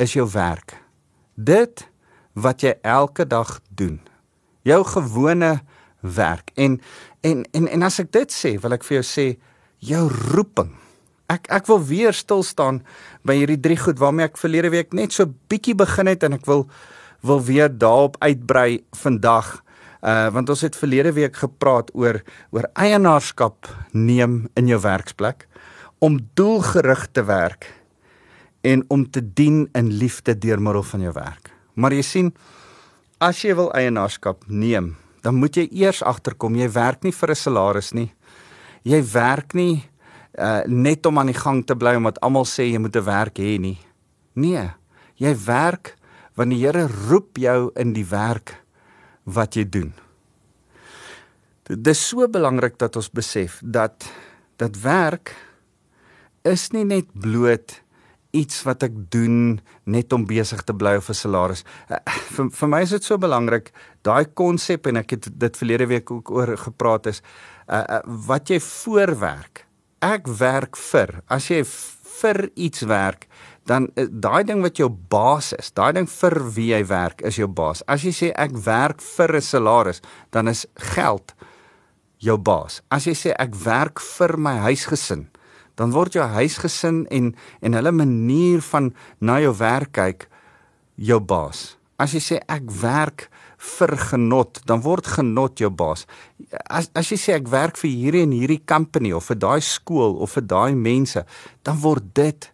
is 0.00 0.14
jou 0.16 0.26
werk. 0.32 0.76
Dit 1.34 1.86
wat 2.34 2.62
jy 2.64 2.76
elke 2.82 3.26
dag 3.26 3.58
doen. 3.74 4.00
Jou 4.62 4.84
gewone 4.84 5.60
werk. 6.00 6.52
En 6.54 6.80
en 7.20 7.44
en 7.52 7.68
en 7.68 7.82
as 7.82 8.00
ek 8.00 8.12
dit 8.12 8.32
sê, 8.32 8.56
wil 8.60 8.76
ek 8.76 8.84
vir 8.86 9.00
jou 9.00 9.06
sê 9.06 9.26
jou 9.84 10.06
roeping. 10.32 10.72
Ek 11.30 11.48
ek 11.52 11.68
wil 11.70 11.82
weer 11.84 12.16
stil 12.16 12.42
staan 12.46 12.80
by 13.26 13.36
hierdie 13.38 13.60
drie 13.60 13.78
goed 13.78 14.00
waarmee 14.00 14.30
ek 14.30 14.40
verlede 14.40 14.72
week 14.72 14.94
net 14.96 15.14
so 15.14 15.28
bietjie 15.52 15.76
begin 15.78 16.10
het 16.10 16.24
en 16.26 16.38
ek 16.38 16.48
wil 16.48 16.66
wil 17.20 17.42
weer 17.44 17.68
daarop 17.68 18.16
uitbrei 18.24 18.80
vandag. 18.96 19.60
Uh 20.00 20.30
want 20.32 20.48
ons 20.48 20.60
het 20.64 20.76
verlede 20.76 21.12
week 21.12 21.36
gepraat 21.36 21.90
oor 21.94 22.22
oor 22.50 22.68
eienaarskap 22.74 23.68
neem 23.92 24.48
in 24.56 24.66
jou 24.66 24.80
werksplek 24.80 25.46
om 26.00 26.16
doelgerig 26.34 27.08
te 27.12 27.24
werk 27.24 27.68
en 28.64 28.84
om 28.88 29.04
te 29.10 29.20
dien 29.20 29.68
in 29.76 29.92
liefde 29.92 30.38
deur 30.38 30.60
middel 30.60 30.82
van 30.82 31.00
jou 31.00 31.12
werk. 31.12 31.52
Maar 31.74 31.92
jy 31.92 32.02
sien 32.02 32.32
as 33.20 33.42
jy 33.44 33.54
wil 33.56 33.68
eienaarskap 33.76 34.46
neem, 34.48 34.94
dan 35.20 35.36
moet 35.36 35.56
jy 35.56 35.66
eers 35.82 36.00
agterkom 36.02 36.56
jy 36.56 36.70
werk 36.72 37.04
nie 37.04 37.12
vir 37.12 37.30
'n 37.30 37.36
salaris 37.36 37.92
nie. 37.92 38.12
Jy 38.82 39.02
werk 39.12 39.54
nie 39.54 39.84
uh 40.38 40.62
net 40.66 41.06
om 41.06 41.18
aan 41.18 41.26
die 41.26 41.40
gang 41.44 41.66
te 41.66 41.76
bly 41.76 41.94
omdat 41.96 42.20
almal 42.20 42.44
sê 42.44 42.72
jy 42.72 42.78
moet 42.78 42.96
'n 42.96 43.04
werk 43.04 43.36
hê 43.38 43.58
nie. 43.60 43.78
Nee, 44.34 44.70
jy 45.16 45.36
werk 45.46 45.96
want 46.34 46.50
die 46.50 46.64
Here 46.64 46.88
roep 47.08 47.36
jou 47.36 47.70
in 47.76 47.92
die 47.92 48.04
werk 48.04 48.59
wat 49.32 49.56
jy 49.56 49.64
doen. 49.68 49.92
Dit 51.70 51.86
is 51.92 52.02
so 52.08 52.26
belangrik 52.28 52.78
dat 52.78 52.96
ons 52.98 53.10
besef 53.14 53.60
dat 53.62 54.08
dat 54.60 54.76
werk 54.82 55.34
is 56.44 56.70
nie 56.74 56.84
net 56.84 57.08
bloot 57.14 57.80
iets 58.36 58.62
wat 58.66 58.84
ek 58.86 58.96
doen 59.10 59.60
net 59.90 60.12
om 60.14 60.26
besig 60.28 60.62
te 60.66 60.74
bly 60.74 60.96
of 60.98 61.10
'n 61.10 61.18
salaris. 61.18 61.64
Uh, 61.90 61.98
vir 62.34 62.50
vir 62.50 62.68
my 62.68 62.82
is 62.82 62.90
dit 62.90 63.04
so 63.04 63.18
belangrik 63.18 63.72
daai 64.02 64.24
konsep 64.34 64.86
en 64.86 64.96
ek 64.96 65.10
het 65.10 65.28
dit 65.38 65.56
verlede 65.56 65.86
week 65.86 66.10
ook 66.10 66.30
oor 66.30 66.56
gepraat 66.56 67.06
is 67.06 67.22
uh, 67.68 68.00
wat 68.26 68.50
jy 68.50 68.60
voorwerk. 68.60 69.66
Ek 70.00 70.26
werk 70.26 70.76
vir. 70.76 71.22
As 71.28 71.50
jy 71.50 71.64
vir 72.20 72.50
iets 72.54 72.82
werk, 72.82 73.26
dan 73.68 73.88
uh, 73.94 74.06
daai 74.08 74.44
ding 74.44 74.62
wat 74.64 74.78
jou 74.80 74.88
baas 74.88 75.52
is, 75.58 75.70
daai 75.76 75.92
ding 75.92 76.08
vir 76.08 76.36
wie 76.54 76.70
jy 76.72 76.84
werk 76.90 77.22
is 77.26 77.38
jou 77.40 77.48
baas. 77.48 77.84
As 77.86 78.04
jy 78.06 78.12
sê 78.14 78.30
ek 78.34 78.56
werk 78.64 79.00
vir 79.00 79.36
'n 79.36 79.42
salaris, 79.42 80.00
dan 80.30 80.48
is 80.48 80.66
geld 80.94 81.34
jou 82.18 82.36
baas. 82.36 82.80
As 82.90 83.06
jy 83.06 83.14
sê 83.14 83.34
ek 83.38 83.54
werk 83.64 84.00
vir 84.00 84.36
my 84.38 84.56
huisgesin, 84.68 85.28
dan 85.76 85.92
word 85.92 86.12
jou 86.12 86.24
huisgesin 86.24 87.06
en 87.10 87.34
en 87.62 87.72
hulle 87.72 87.92
manier 87.92 88.60
van 88.60 88.92
na 89.20 89.40
jou 89.40 89.54
werk 89.56 89.92
kyk 89.92 90.28
jou 90.96 91.20
baas. 91.20 91.76
As 91.98 92.12
jy 92.12 92.20
sê 92.20 92.40
ek 92.48 92.68
werk 92.82 93.28
vir 93.60 93.92
genot, 93.96 94.60
dan 94.64 94.80
word 94.80 95.06
genot 95.06 95.60
jou 95.60 95.70
baas. 95.70 96.06
As 96.68 96.90
as 96.96 97.10
jy 97.12 97.18
sê 97.20 97.36
ek 97.36 97.48
werk 97.52 97.76
vir 97.80 97.90
hierdie 97.90 98.24
en 98.24 98.32
hierdie 98.32 98.62
company 98.64 99.12
of 99.12 99.28
vir 99.28 99.36
daai 99.36 99.60
skool 99.60 100.16
of 100.20 100.36
vir 100.36 100.46
daai 100.48 100.74
mense, 100.74 101.24
dan 101.64 101.80
word 101.80 102.14
dit 102.16 102.50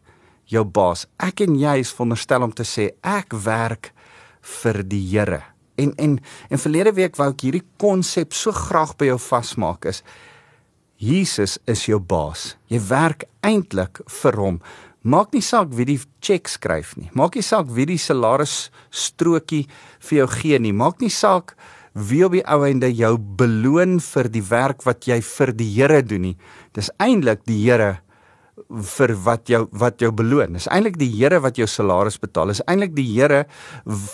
jou 0.50 0.64
baas. 0.64 1.06
Ek 1.22 1.42
en 1.44 1.58
jy 1.58 1.78
is 1.82 1.92
veronderstel 1.94 2.46
om 2.46 2.54
te 2.54 2.66
sê 2.66 2.90
ek 3.02 3.34
werk 3.46 3.92
vir 4.62 4.82
die 4.86 5.02
Here. 5.10 5.42
En 5.76 5.92
en 5.98 6.18
en 6.50 6.62
verlede 6.62 6.94
week 6.96 7.18
wou 7.18 7.28
ek 7.32 7.44
hierdie 7.44 7.66
konsep 7.80 8.34
so 8.34 8.52
graag 8.54 8.96
by 8.96 9.10
jou 9.10 9.18
vasmaak 9.20 9.90
is 9.90 10.02
Jesus 10.96 11.58
is 11.68 11.84
jou 11.84 11.98
baas. 12.00 12.54
Jy 12.72 12.80
werk 12.88 13.26
eintlik 13.44 14.00
vir 14.22 14.38
hom. 14.40 14.60
Maak 15.06 15.34
nie 15.36 15.44
saak 15.44 15.74
wie 15.76 15.84
die 15.86 15.98
cheque 16.24 16.48
skryf 16.48 16.94
nie. 16.96 17.10
Maak 17.12 17.36
nie 17.36 17.44
saak 17.44 17.68
wie 17.70 17.84
die 17.86 18.00
salaris 18.00 18.70
strokie 18.90 19.66
vir 20.08 20.22
jou 20.22 20.28
gee 20.38 20.58
nie. 20.58 20.72
Maak 20.72 21.04
nie 21.04 21.12
saak 21.12 21.52
wie 21.96 22.24
op 22.24 22.32
die 22.32 22.44
ou 22.48 22.62
einde 22.64 22.88
jou 22.92 23.12
beloon 23.18 24.00
vir 24.00 24.30
die 24.32 24.44
werk 24.48 24.86
wat 24.88 25.06
jy 25.08 25.20
vir 25.20 25.52
die 25.52 25.68
Here 25.76 26.00
doen 26.02 26.30
nie. 26.30 26.36
Dis 26.72 26.90
eintlik 26.96 27.44
die 27.44 27.60
Here 27.60 27.98
vir 28.96 29.12
wat 29.26 29.50
jou 29.50 29.66
wat 29.76 30.00
jou 30.00 30.10
beloon. 30.16 30.56
Dis 30.56 30.68
eintlik 30.72 30.96
die 31.00 31.10
Here 31.12 31.40
wat 31.44 31.58
jou 31.60 31.68
salaris 31.68 32.18
betaal. 32.20 32.52
Dis 32.54 32.64
eintlik 32.66 32.94
die 32.96 33.06
Here 33.08 33.44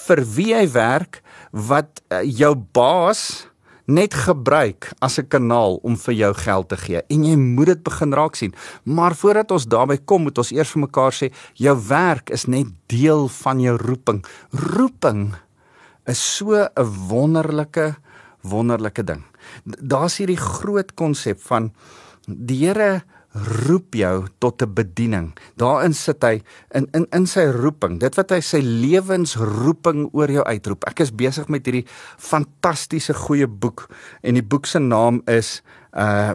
vir 0.06 0.24
wie 0.34 0.50
jy 0.52 0.66
werk 0.74 1.22
wat 1.52 2.02
uh, 2.10 2.22
jou 2.26 2.54
baas 2.74 3.46
net 3.86 4.14
gebruik 4.14 4.92
as 5.02 5.18
'n 5.18 5.26
kanaal 5.26 5.78
om 5.82 5.96
vir 5.96 6.14
jou 6.14 6.34
geld 6.34 6.68
te 6.68 6.76
gee 6.76 7.02
en 7.10 7.24
jy 7.24 7.36
moet 7.36 7.66
dit 7.66 7.82
begin 7.82 8.12
raak 8.12 8.36
sien. 8.36 8.54
Maar 8.84 9.14
voordat 9.14 9.50
ons 9.50 9.66
daarby 9.66 9.98
kom, 10.04 10.22
moet 10.22 10.38
ons 10.38 10.52
eers 10.52 10.70
vir 10.70 10.82
mekaar 10.86 11.12
sê 11.12 11.32
jou 11.54 11.76
werk 11.88 12.30
is 12.30 12.46
net 12.46 12.66
deel 12.86 13.28
van 13.28 13.60
jou 13.60 13.76
roeping. 13.76 14.24
Roeping 14.50 15.34
is 16.06 16.18
so 16.18 16.54
'n 16.54 17.08
wonderlike 17.08 17.96
wonderlike 18.42 19.04
ding. 19.04 19.22
Daar's 19.64 20.18
hierdie 20.18 20.40
groot 20.40 20.94
konsep 20.94 21.40
van 21.40 21.72
die 22.26 22.66
Here 22.66 23.02
roep 23.32 23.94
jou 23.96 24.26
tot 24.38 24.62
'n 24.62 24.74
bediening. 24.74 25.32
Daarin 25.56 25.94
sit 25.94 26.22
hy 26.22 26.42
in 26.70 26.88
in 26.92 27.06
in 27.12 27.26
sy 27.26 27.46
roeping. 27.48 27.98
Dit 27.98 28.14
wat 28.14 28.30
hy 28.30 28.40
sy 28.40 28.60
lewensroeping 28.60 30.08
oor 30.12 30.30
jou 30.30 30.44
uitroep. 30.44 30.84
Ek 30.84 31.00
is 31.00 31.10
besig 31.10 31.48
met 31.48 31.64
hierdie 31.66 31.86
fantastiese 32.18 33.14
goeie 33.14 33.46
boek 33.46 33.88
en 34.22 34.34
die 34.34 34.42
boek 34.42 34.66
se 34.66 34.78
naam 34.78 35.22
is 35.26 35.62
uh 35.92 36.34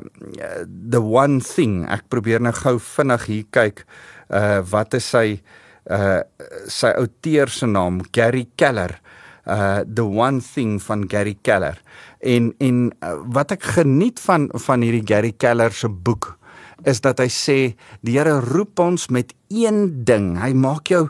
The 0.90 1.02
One 1.02 1.40
Thing. 1.42 1.86
Ek 1.90 2.10
probeer 2.10 2.42
nou 2.42 2.54
gou 2.54 2.80
vinnig 2.80 3.26
hier 3.26 3.46
kyk 3.52 3.86
uh 4.30 4.62
wat 4.62 4.94
is 4.94 5.06
sy 5.06 5.42
uh 5.90 6.22
sy 6.68 6.88
outeur 6.98 7.50
se 7.50 7.66
naam 7.66 8.02
Gary 8.12 8.48
Keller. 8.56 9.00
Uh 9.46 9.84
The 9.86 10.04
One 10.04 10.42
Thing 10.42 10.82
van 10.82 11.08
Gary 11.08 11.38
Keller. 11.42 11.78
En 12.20 12.54
en 12.60 12.92
uh, 13.04 13.22
wat 13.26 13.52
ek 13.52 13.64
geniet 13.64 14.20
van 14.20 14.50
van 14.54 14.82
hierdie 14.82 15.06
Gary 15.06 15.32
Keller 15.38 15.72
se 15.72 15.88
boek 15.88 16.37
is 16.86 17.02
dat 17.02 17.20
hy 17.20 17.30
sê 17.32 17.58
die 18.06 18.18
Here 18.18 18.40
roep 18.42 18.80
ons 18.80 19.08
met 19.10 19.34
een 19.50 20.04
ding. 20.06 20.36
Hy 20.42 20.54
maak 20.54 20.92
jou 20.92 21.08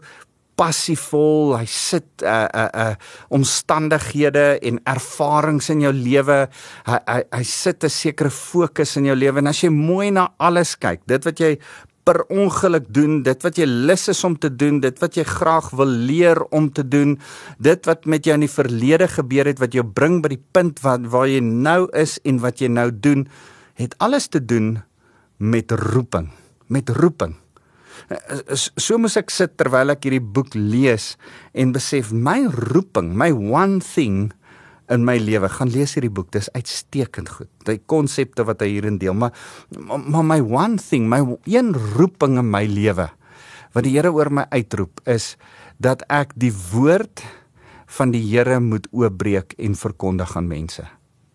passievol. 0.58 1.56
Hy 1.58 1.66
sit 1.70 2.24
uh 2.26 2.48
uh 2.48 2.70
uh 2.74 2.94
omstandighede 3.34 4.58
en 4.66 4.80
ervarings 4.90 5.70
in 5.74 5.84
jou 5.86 5.94
lewe. 5.94 6.46
Hy 6.88 7.00
hy 7.06 7.20
hy 7.32 7.44
sit 7.44 7.84
'n 7.84 7.90
sekere 7.90 8.30
fokus 8.30 8.98
in 8.98 9.06
jou 9.06 9.16
lewe 9.16 9.40
en 9.40 9.48
as 9.48 9.64
jy 9.64 9.70
mooi 9.70 10.12
na 10.12 10.30
alles 10.40 10.76
kyk, 10.76 11.02
dit 11.06 11.24
wat 11.24 11.40
jy 11.40 11.58
per 12.08 12.24
ongeluk 12.32 12.88
doen, 12.88 13.20
dit 13.24 13.44
wat 13.44 13.58
jy 13.60 13.66
lus 13.68 14.08
is 14.08 14.24
om 14.24 14.38
te 14.40 14.48
doen, 14.48 14.80
dit 14.80 15.00
wat 15.04 15.18
jy 15.18 15.26
graag 15.28 15.74
wil 15.76 15.92
leer 16.08 16.40
om 16.56 16.70
te 16.72 16.86
doen, 16.88 17.18
dit 17.60 17.86
wat 17.86 18.06
met 18.06 18.24
jou 18.24 18.34
in 18.38 18.46
die 18.46 18.54
verlede 18.54 19.10
gebeur 19.12 19.50
het 19.50 19.60
wat 19.60 19.76
jou 19.76 19.84
bring 19.84 20.22
by 20.24 20.32
die 20.32 20.44
punt 20.56 20.80
wat 20.86 21.04
waar 21.12 21.28
jy 21.28 21.42
nou 21.44 21.90
is 21.92 22.16
en 22.24 22.40
wat 22.40 22.64
jy 22.64 22.72
nou 22.72 22.88
doen, 22.92 23.28
het 23.76 23.96
alles 24.00 24.32
te 24.32 24.40
doen 24.40 24.78
met 25.38 25.72
roeping, 25.72 26.32
met 26.68 26.90
roeping. 26.90 27.36
So 28.78 28.98
moet 29.02 29.18
ek 29.20 29.34
sit 29.34 29.58
terwyl 29.60 29.92
ek 29.94 30.06
hierdie 30.08 30.24
boek 30.24 30.56
lees 30.56 31.16
en 31.58 31.74
besef 31.76 32.14
my 32.14 32.46
roeping, 32.70 33.14
my 33.18 33.32
one 33.34 33.82
thing 33.84 34.32
in 34.94 35.04
my 35.04 35.18
lewe. 35.20 35.50
Gaan 35.52 35.72
lees 35.74 35.98
hierdie 35.98 36.14
boek, 36.14 36.32
dis 36.32 36.48
uitstekend 36.56 37.30
goed. 37.34 37.52
Die 37.68 37.82
konsepte 37.90 38.46
wat 38.48 38.64
hy 38.64 38.72
hierin 38.78 39.00
deel, 39.02 39.18
maar 39.18 39.36
maar 39.88 40.26
my 40.26 40.40
one 40.42 40.80
thing, 40.82 41.10
my 41.12 41.22
een 41.50 41.74
roeping 41.98 42.40
in 42.40 42.52
my 42.52 42.66
lewe 42.70 43.10
wat 43.78 43.86
die 43.86 43.94
Here 43.94 44.10
oor 44.10 44.32
my 44.34 44.48
uitroep 44.50 45.04
is 45.06 45.36
dat 45.78 46.02
ek 46.10 46.34
die 46.40 46.54
woord 46.72 47.22
van 47.98 48.14
die 48.14 48.24
Here 48.26 48.60
moet 48.64 48.88
oopbreek 48.92 49.54
en 49.62 49.78
verkondig 49.78 50.34
aan 50.38 50.50
mense. 50.50 50.88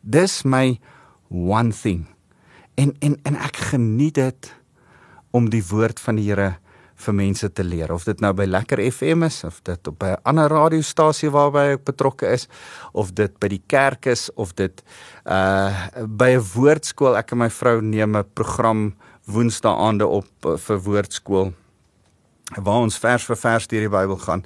Dis 0.02 0.42
my 0.42 0.80
one 1.30 1.70
thing. 1.70 2.08
En 2.74 2.94
en 2.98 3.18
en 3.22 3.36
ek 3.36 3.56
geniet 3.72 4.14
dit 4.14 4.54
om 5.30 5.48
die 5.50 5.64
woord 5.64 6.00
van 6.00 6.16
die 6.16 6.28
Here 6.28 6.56
vir 7.02 7.14
mense 7.14 7.48
te 7.52 7.64
leer. 7.64 7.92
Of 7.92 8.04
dit 8.04 8.20
nou 8.22 8.32
by 8.36 8.46
Lekker 8.46 8.80
FM 8.84 9.26
is 9.26 9.42
of 9.44 9.60
dit 9.66 9.88
op 9.88 10.02
'n 10.02 10.16
ander 10.22 10.48
radiostasie 10.48 11.30
waarby 11.30 11.74
ek 11.74 11.84
betrokke 11.84 12.26
is 12.32 12.48
of 12.92 13.12
dit 13.12 13.38
by 13.38 13.48
die 13.48 13.62
kerk 13.66 14.06
is 14.06 14.30
of 14.34 14.54
dit 14.54 14.82
uh 15.24 15.88
by 16.06 16.36
'n 16.36 16.44
woordskool. 16.54 17.16
Ek 17.16 17.32
en 17.32 17.38
my 17.38 17.50
vrou 17.50 17.80
neem 17.80 18.16
'n 18.16 18.24
program 18.34 18.94
woensdae 19.26 19.76
aande 19.76 20.06
op 20.06 20.46
uh, 20.46 20.56
vir 20.56 20.78
woordskool 20.78 21.52
waar 22.56 22.82
ons 22.82 22.98
vers 22.98 23.24
vir 23.24 23.36
vers 23.36 23.66
deur 23.66 23.80
die 23.80 23.88
Bybel 23.88 24.16
gaan 24.16 24.44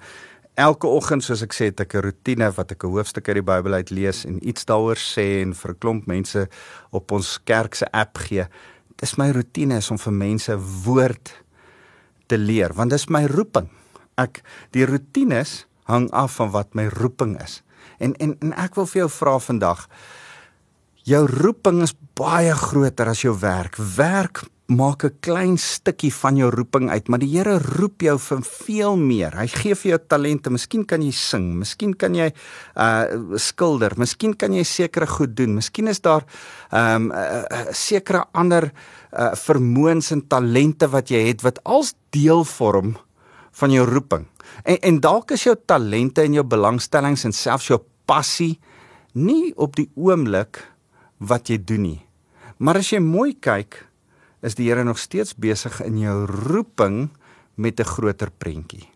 elke 0.56 0.88
oggend 0.88 1.24
soos 1.24 1.42
ek 1.44 1.54
sê 1.54 1.68
het 1.70 1.80
ek 1.84 1.94
'n 1.94 2.02
rotine 2.08 2.50
wat 2.56 2.72
ek 2.72 2.84
'n 2.84 2.90
hoofstuk 2.90 3.28
uit 3.28 3.36
die 3.36 3.48
Bybel 3.52 3.74
uit 3.74 3.90
lees 3.90 4.24
en 4.24 4.40
iets 4.40 4.64
daaroor 4.64 4.96
sê 4.96 5.42
en 5.42 5.54
vir 5.54 5.70
'n 5.70 5.78
klomp 5.78 6.06
mense 6.06 6.48
op 6.90 7.12
ons 7.12 7.38
kerk 7.44 7.74
se 7.74 7.86
app 7.92 8.18
gee. 8.18 8.46
Dis 8.96 9.16
my 9.16 9.30
rotine 9.30 9.76
is 9.76 9.90
om 9.90 9.98
vir 9.98 10.12
mense 10.12 10.56
woord 10.84 11.42
te 12.26 12.38
leer 12.38 12.72
want 12.74 12.90
dis 12.90 13.08
my 13.08 13.26
roeping. 13.26 13.68
Ek 14.16 14.42
die 14.72 14.86
rotines 14.86 15.66
hang 15.84 16.10
af 16.10 16.36
van 16.36 16.50
wat 16.50 16.74
my 16.74 16.86
roeping 16.88 17.40
is. 17.42 17.62
En 17.98 18.14
en 18.14 18.36
en 18.40 18.52
ek 18.52 18.74
wil 18.74 18.86
vir 18.86 19.00
jou 19.00 19.10
vra 19.10 19.38
vandag 19.38 19.88
jou 21.06 21.26
roeping 21.26 21.82
is 21.82 21.94
baie 22.18 22.54
groter 22.54 23.08
as 23.08 23.22
jou 23.22 23.34
werk. 23.38 23.76
Werk 23.76 24.42
maak 24.66 25.04
'n 25.04 25.16
klein 25.20 25.58
stukkie 25.58 26.12
van 26.14 26.36
jou 26.36 26.50
roeping 26.50 26.90
uit, 26.90 27.08
maar 27.08 27.18
die 27.18 27.30
Here 27.30 27.58
roep 27.58 28.00
jou 28.00 28.18
vir 28.18 28.42
veel 28.42 28.96
meer. 28.96 29.36
Hy 29.36 29.46
gee 29.46 29.74
vir 29.74 29.90
jou 29.90 29.98
talente. 30.08 30.50
Miskien 30.50 30.84
kan 30.84 31.02
jy 31.02 31.12
sing, 31.12 31.54
miskien 31.58 31.94
kan 31.94 32.14
jy 32.14 32.32
uh 32.76 33.36
skilder, 33.36 33.92
miskien 33.96 34.34
kan 34.36 34.52
jy 34.52 34.64
sekere 34.64 35.06
goed 35.06 35.36
doen. 35.36 35.54
Miskien 35.54 35.88
is 35.88 36.00
daar 36.00 36.24
um 36.72 37.12
uh, 37.12 37.44
uh, 37.50 37.72
sekere 37.72 38.24
ander 38.32 38.72
uh 39.12 39.34
vermoëns 39.34 40.10
en 40.12 40.26
talente 40.26 40.88
wat 40.88 41.10
jy 41.10 41.28
het 41.28 41.42
wat 41.42 41.62
als 41.64 41.94
deel 42.10 42.44
vorm 42.44 42.96
van 43.52 43.70
jou 43.70 43.86
roeping. 43.86 44.26
En 44.64 44.78
en 44.82 45.00
dalk 45.00 45.30
is 45.30 45.44
jou 45.44 45.56
talente 45.66 46.22
en 46.22 46.32
jou 46.32 46.44
belangstellings 46.44 47.24
en 47.24 47.32
selfs 47.32 47.68
jou 47.68 47.80
passie 48.04 48.58
nie 49.14 49.52
op 49.56 49.76
die 49.76 49.90
oomblik 49.94 50.58
wat 51.18 51.48
jy 51.48 51.64
doen 51.64 51.82
nie. 51.82 52.02
Maar 52.58 52.76
as 52.76 52.90
jy 52.90 52.98
mooi 53.00 53.34
kyk, 53.40 53.85
is 54.46 54.54
die 54.54 54.68
Here 54.70 54.84
nog 54.86 55.00
steeds 55.02 55.34
besig 55.34 55.80
in 55.82 55.98
jou 55.98 56.24
roeping 56.26 57.10
met 57.56 57.80
'n 57.80 57.84
groter 57.84 58.30
prentjie. 58.30 58.88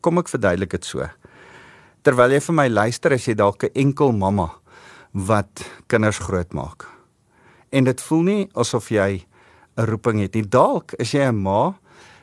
Kom 0.00 0.18
ek 0.18 0.28
verduidelik 0.28 0.70
dit 0.70 0.84
so. 0.84 1.08
Terwyl 2.02 2.30
jy 2.30 2.40
vir 2.40 2.54
my 2.54 2.68
luister, 2.68 3.12
as 3.12 3.26
jy 3.26 3.34
dalk 3.34 3.64
'n 3.64 3.74
enkel 3.74 4.12
mamma 4.12 4.50
wat 5.12 5.64
kinders 5.86 6.18
grootmaak. 6.18 6.86
En 7.72 7.84
dit 7.84 8.00
voel 8.00 8.22
nie 8.22 8.48
asof 8.54 8.88
jy 8.88 9.26
'n 9.76 9.84
roeping 9.84 10.20
het 10.20 10.34
nie. 10.34 10.48
Dalk 10.48 10.92
is 10.98 11.12
jy 11.12 11.28
'n 11.28 11.42
ma, 11.42 11.74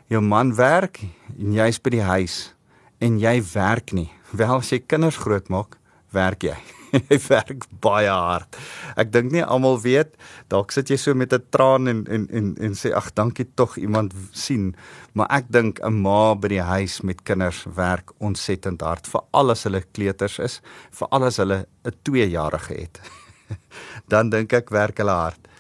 jou 0.08 0.22
man 0.22 0.56
werk 0.56 1.00
en 1.39 1.53
jy's 1.53 1.80
by 1.80 1.89
die 1.89 2.01
huis 2.01 2.53
en 3.00 3.20
jy 3.20 3.44
werk 3.53 3.94
nie. 3.94 4.12
Wel 4.32 4.56
as 4.56 4.70
jy 4.72 4.80
kinders 4.80 5.18
grootmaak, 5.18 5.77
werk 6.12 6.44
jy. 6.44 6.82
hy 7.09 7.17
werk 7.27 7.65
baie 7.81 8.09
hard. 8.12 8.57
Ek 9.00 9.12
dink 9.13 9.31
nie 9.33 9.43
almal 9.43 9.79
weet, 9.81 10.13
dalk 10.53 10.73
sit 10.75 10.91
jy 10.93 10.97
so 11.01 11.17
met 11.17 11.33
'n 11.33 11.45
traan 11.50 11.88
en 11.88 12.03
en 12.07 12.27
en 12.29 12.53
en 12.62 12.75
sê 12.77 12.93
ag 12.93 13.13
dankie 13.17 13.47
tog 13.55 13.77
iemand 13.77 14.13
sien, 14.31 14.75
maar 15.13 15.27
ek 15.29 15.50
dink 15.50 15.81
'n 15.81 16.01
ma 16.01 16.35
by 16.35 16.47
die 16.47 16.62
huis 16.62 17.01
met 17.01 17.23
kinders 17.23 17.65
werk 17.75 18.13
ontsettend 18.19 18.81
hard, 18.81 19.07
veral 19.07 19.51
as 19.51 19.63
hulle 19.63 19.81
kleuters 19.93 20.39
is, 20.39 20.62
veral 20.91 21.23
as 21.25 21.38
hulle 21.38 21.65
'n 21.85 21.97
2-jarige 22.03 22.73
het. 22.73 23.01
Dan 24.12 24.29
dink 24.29 24.53
ek 24.53 24.69
werk 24.69 24.97
hulle 24.97 25.12
hard 25.12 25.52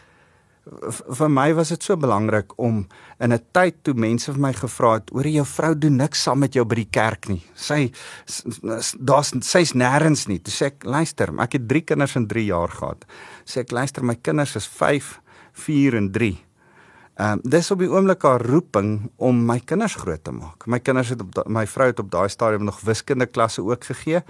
vir 0.63 1.27
my 1.27 1.49
was 1.57 1.73
dit 1.73 1.83
so 1.83 1.97
belangrik 1.99 2.53
om 2.55 2.85
in 3.19 3.33
'n 3.33 3.39
tyd 3.51 3.83
toe 3.83 3.93
mense 3.93 4.31
vir 4.31 4.39
my 4.39 4.53
gevra 4.53 4.93
het 4.93 5.11
oor 5.11 5.27
jou 5.27 5.45
vrou 5.45 5.75
doen 5.75 5.97
niks 5.97 6.23
saam 6.23 6.39
met 6.39 6.53
jou 6.53 6.65
by 6.65 6.75
die 6.75 6.89
kerk 6.91 7.27
nie. 7.27 7.43
Sy 7.55 7.91
daar's 8.99 9.33
sy's 9.41 9.73
nêrens 9.73 10.27
nie. 10.27 10.39
Toe 10.39 10.53
sê 10.53 10.65
ek 10.65 10.83
luister, 10.83 11.29
ek 11.39 11.53
het 11.53 11.67
3 11.67 11.81
kinders 11.81 12.15
in 12.15 12.27
3 12.27 12.45
jaar 12.45 12.69
gehad. 12.69 13.05
Sê 13.45 13.59
ek 13.59 13.71
luister, 13.71 14.03
my 14.03 14.15
kinders 14.15 14.55
is 14.55 14.67
5, 14.67 15.19
4 15.53 15.95
en 15.95 16.11
3. 16.11 16.39
Ehm 17.15 17.31
um, 17.31 17.41
dis 17.43 17.71
op 17.71 17.79
die 17.79 17.89
oomblik 17.89 18.23
haar 18.23 18.41
roeping 18.41 19.11
om 19.17 19.45
my 19.45 19.59
kinders 19.59 19.95
groot 19.95 20.23
te 20.23 20.31
maak. 20.31 20.65
My 20.65 20.79
kinders 20.79 21.09
het 21.09 21.21
op 21.21 21.47
my 21.47 21.67
vrou 21.67 21.87
het 21.87 21.99
op 21.99 22.09
daai 22.11 22.29
stadium 22.29 22.63
nog 22.63 22.79
wiskunde 22.81 23.25
klasse 23.25 23.61
ook 23.61 23.83
gegee. 23.83 24.23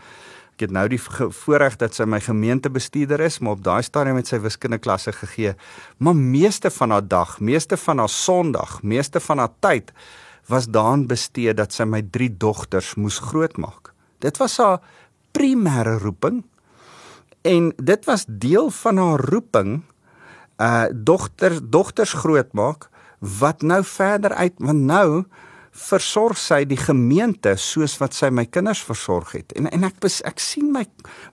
Ek 0.54 0.68
het 0.68 0.74
nou 0.76 0.86
die 0.92 1.02
voorreg 1.02 1.80
dat 1.82 1.96
sy 1.98 2.06
my 2.06 2.20
gemeentebestuurder 2.22 3.24
is, 3.26 3.40
maar 3.42 3.58
op 3.58 3.64
daai 3.66 3.82
stadium 3.82 4.20
het 4.20 4.30
sy 4.30 4.38
wiskunde 4.44 4.78
klasse 4.78 5.12
gegee. 5.18 5.56
Maar 5.98 6.16
meeste 6.16 6.70
van 6.70 6.94
haar 6.94 7.08
dag, 7.08 7.40
meeste 7.42 7.78
van 7.78 8.04
haar 8.04 8.12
Sondag, 8.14 8.82
meeste 8.84 9.20
van 9.20 9.42
haar 9.42 9.54
tyd 9.66 9.90
was 10.52 10.68
daaraan 10.70 11.08
bestee 11.08 11.54
dat 11.58 11.74
sy 11.74 11.88
my 11.90 12.04
drie 12.06 12.30
dogters 12.30 12.94
moes 12.96 13.18
grootmaak. 13.18 13.94
Dit 14.22 14.38
was 14.38 14.60
haar 14.62 14.84
primêre 15.34 15.98
roeping. 16.04 16.44
En 17.42 17.74
dit 17.76 18.06
was 18.06 18.26
deel 18.28 18.70
van 18.70 19.02
haar 19.02 19.26
roeping 19.32 19.82
uh 20.62 20.86
dogters 20.94 21.60
dogters 21.64 22.14
grootmaak 22.14 22.90
wat 23.20 23.62
nou 23.62 23.82
verder 23.84 24.34
uit 24.38 24.54
want 24.58 24.80
nou 24.80 25.24
versorg 25.74 26.38
sy 26.38 26.62
die 26.70 26.78
gemeente 26.78 27.56
soos 27.58 27.96
wat 28.02 28.14
sy 28.14 28.30
my 28.30 28.46
kinders 28.46 28.84
versorg 28.86 29.34
het. 29.34 29.54
En 29.58 29.68
en 29.74 29.88
ek 29.88 29.98
bes, 30.04 30.22
ek 30.30 30.40
sien 30.42 30.70
my 30.74 30.86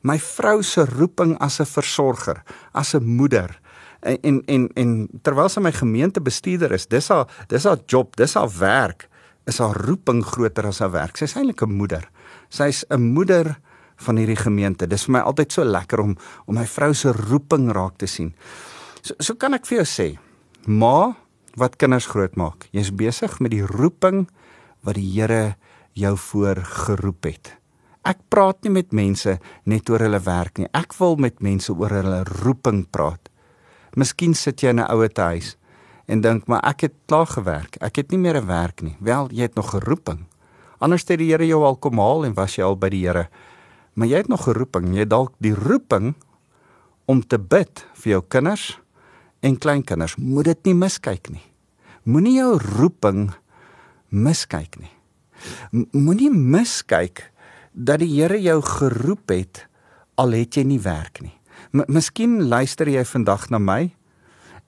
my 0.02 0.16
vrou 0.18 0.62
se 0.64 0.86
roeping 0.88 1.36
as 1.40 1.60
'n 1.60 1.66
versorger, 1.66 2.42
as 2.72 2.94
'n 2.94 3.04
moeder. 3.04 3.60
En 4.02 4.18
en 4.22 4.42
en, 4.46 4.68
en 4.74 5.08
terwyl 5.22 5.48
sy 5.48 5.60
my 5.60 5.72
gemeente 5.72 6.20
bestuurder 6.20 6.72
is, 6.72 6.86
dis 6.86 7.08
haar 7.08 7.26
dis 7.48 7.64
haar 7.64 7.78
job, 7.86 8.16
dis 8.16 8.34
haar 8.34 8.50
werk, 8.58 9.08
is 9.46 9.58
haar 9.58 9.76
roeping 9.76 10.24
groter 10.24 10.66
as 10.66 10.78
haar 10.78 10.92
werk. 10.92 11.16
Sy's 11.16 11.36
eintlik 11.36 11.62
'n 11.62 11.76
moeder. 11.76 12.08
Sy's 12.48 12.84
'n 12.88 13.12
moeder 13.12 13.60
van 13.96 14.16
hierdie 14.16 14.36
gemeente. 14.36 14.86
Dis 14.86 15.04
vir 15.04 15.12
my 15.12 15.20
altyd 15.20 15.52
so 15.52 15.64
lekker 15.64 16.00
om 16.00 16.16
om 16.46 16.54
my 16.54 16.66
vrou 16.66 16.94
se 16.94 17.12
roeping 17.12 17.72
raak 17.72 17.98
te 17.98 18.06
sien. 18.06 18.34
So 19.02 19.14
so 19.18 19.34
kan 19.34 19.54
ek 19.54 19.66
vir 19.66 19.84
jou 19.84 19.86
sê, 19.86 20.18
ma 20.66 21.14
wat 21.60 21.76
kinders 21.76 22.08
grootmaak. 22.08 22.68
Jy's 22.72 22.90
besig 22.96 23.38
met 23.40 23.52
die 23.52 23.64
roeping 23.66 24.24
wat 24.86 24.96
die 24.96 25.06
Here 25.12 25.56
jou 25.92 26.16
voor 26.16 26.62
geroep 26.64 27.28
het. 27.28 27.56
Ek 28.08 28.22
praat 28.32 28.64
nie 28.64 28.72
met 28.72 28.94
mense 28.96 29.36
net 29.68 29.90
oor 29.92 30.00
hulle 30.00 30.20
werk 30.24 30.58
nie. 30.58 30.68
Ek 30.72 30.94
wil 30.96 31.18
met 31.20 31.42
mense 31.44 31.72
oor 31.72 31.92
hulle 31.92 32.22
roeping 32.40 32.86
praat. 32.88 33.28
Miskien 33.98 34.34
sit 34.34 34.62
jy 34.62 34.70
in 34.70 34.80
'n 34.80 34.88
ouer 34.88 35.10
huis 35.14 35.56
en 36.06 36.20
dink 36.20 36.46
maar 36.48 36.64
ek 36.64 36.80
het 36.80 36.94
klaar 37.06 37.26
gewerk. 37.26 37.76
Ek 37.80 37.96
het 37.96 38.10
nie 38.10 38.18
meer 38.18 38.40
'n 38.40 38.46
werk 38.46 38.82
nie. 38.82 38.96
Wel, 39.00 39.28
jy 39.30 39.42
het 39.42 39.54
nog 39.54 39.74
'n 39.74 39.84
roeping. 39.84 40.26
Anders 40.78 41.04
het 41.08 41.18
die 41.18 41.30
Here 41.30 41.46
jou 41.46 41.64
al 41.64 41.76
kom 41.76 41.98
haal 41.98 42.24
en 42.24 42.34
was 42.34 42.56
jy 42.56 42.64
al 42.64 42.76
by 42.76 42.88
die 42.88 43.06
Here. 43.06 43.28
Maar 43.94 44.06
jy 44.06 44.16
het 44.16 44.28
nog 44.28 44.48
'n 44.48 44.52
roeping. 44.52 44.92
Jy 44.94 44.98
het 44.98 45.10
dalk 45.10 45.34
die 45.38 45.54
roeping 45.54 46.14
om 47.04 47.26
te 47.26 47.38
bid 47.38 47.86
vir 47.94 48.10
jou 48.10 48.22
kinders 48.28 48.80
en 49.40 49.58
kleinkinders. 49.58 50.16
Moet 50.16 50.44
dit 50.44 50.64
nie 50.64 50.74
miskyk 50.74 51.30
nie. 51.30 51.49
Moenie 52.04 52.38
jou 52.38 52.54
roeping 52.78 53.30
miskyk 54.08 54.78
nie. 54.80 54.92
Moenie 55.92 56.30
miskyk 56.32 57.26
dat 57.72 58.00
die 58.00 58.08
Here 58.14 58.40
jou 58.40 58.60
geroep 58.64 59.30
het 59.30 59.66
al 60.20 60.32
het 60.36 60.56
jy 60.56 60.64
nie 60.64 60.80
werk 60.80 61.20
nie. 61.20 61.34
M 61.72 61.84
Miskien 61.88 62.48
luister 62.48 62.88
jy 62.88 63.04
vandag 63.04 63.48
na 63.50 63.60
my 63.60 63.90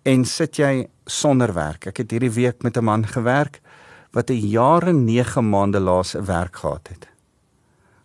en 0.04 0.24
sit 0.24 0.58
jy 0.58 0.88
sonder 1.06 1.52
werk. 1.56 1.88
Ek 1.88 2.02
het 2.02 2.12
hierdie 2.12 2.32
week 2.32 2.62
met 2.62 2.76
'n 2.76 2.84
man 2.84 3.06
gewerk 3.06 3.60
wat 4.12 4.30
'n 4.30 4.48
jaar 4.48 4.88
en 4.88 5.04
9 5.04 5.48
maande 5.48 5.80
laas 5.80 6.14
'n 6.14 6.24
werk 6.24 6.56
gehad 6.56 6.88
het. 6.88 7.08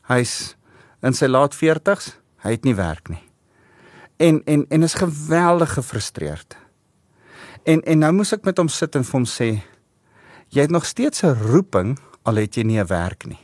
Hy's 0.08 0.56
in 1.02 1.14
sy 1.14 1.28
laat 1.28 1.56
40's, 1.56 2.18
hy 2.38 2.52
het 2.52 2.64
nie 2.64 2.76
werk 2.76 3.10
nie. 3.10 3.24
En 4.18 4.42
en 4.46 4.66
en 4.70 4.84
is 4.84 4.94
geweldig 4.94 5.74
gefrustreerd. 5.74 6.58
En 7.68 7.82
en 7.84 8.00
nou 8.00 8.14
moes 8.16 8.32
ek 8.32 8.46
met 8.48 8.60
hom 8.62 8.70
sit 8.72 8.96
en 8.96 9.04
vir 9.04 9.18
hom 9.18 9.26
sê 9.28 9.48
jy 10.56 10.64
het 10.64 10.72
nog 10.72 10.86
steeds 10.88 11.24
'n 11.28 11.36
roeping 11.52 11.98
al 12.24 12.40
het 12.40 12.56
jy 12.56 12.64
nie 12.64 12.80
'n 12.80 12.88
werk 12.88 13.28
nie. 13.28 13.40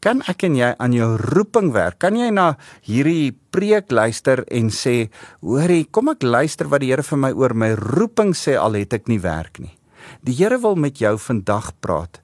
Kan 0.00 0.22
ek 0.26 0.42
en 0.42 0.56
jy 0.56 0.74
aan 0.78 0.92
jou 0.92 1.16
roeping 1.16 1.72
werk? 1.72 1.98
Kan 1.98 2.16
jy 2.16 2.30
na 2.30 2.56
hierdie 2.82 3.38
preek 3.50 3.90
luister 3.90 4.44
en 4.46 4.70
sê, 4.70 5.10
"Hoorie, 5.40 5.86
kom 5.90 6.08
ek 6.08 6.22
luister 6.22 6.68
wat 6.68 6.80
die 6.80 6.90
Here 6.90 7.02
vir 7.02 7.18
my 7.18 7.32
oor 7.32 7.54
my 7.54 7.74
roeping 7.74 8.34
sê 8.34 8.56
al 8.58 8.72
het 8.72 8.92
ek 8.92 9.08
nie 9.08 9.20
werk 9.20 9.58
nie." 9.58 9.78
Die 10.24 10.34
Here 10.34 10.58
wil 10.58 10.74
met 10.74 10.98
jou 10.98 11.18
vandag 11.18 11.72
praat 11.80 12.20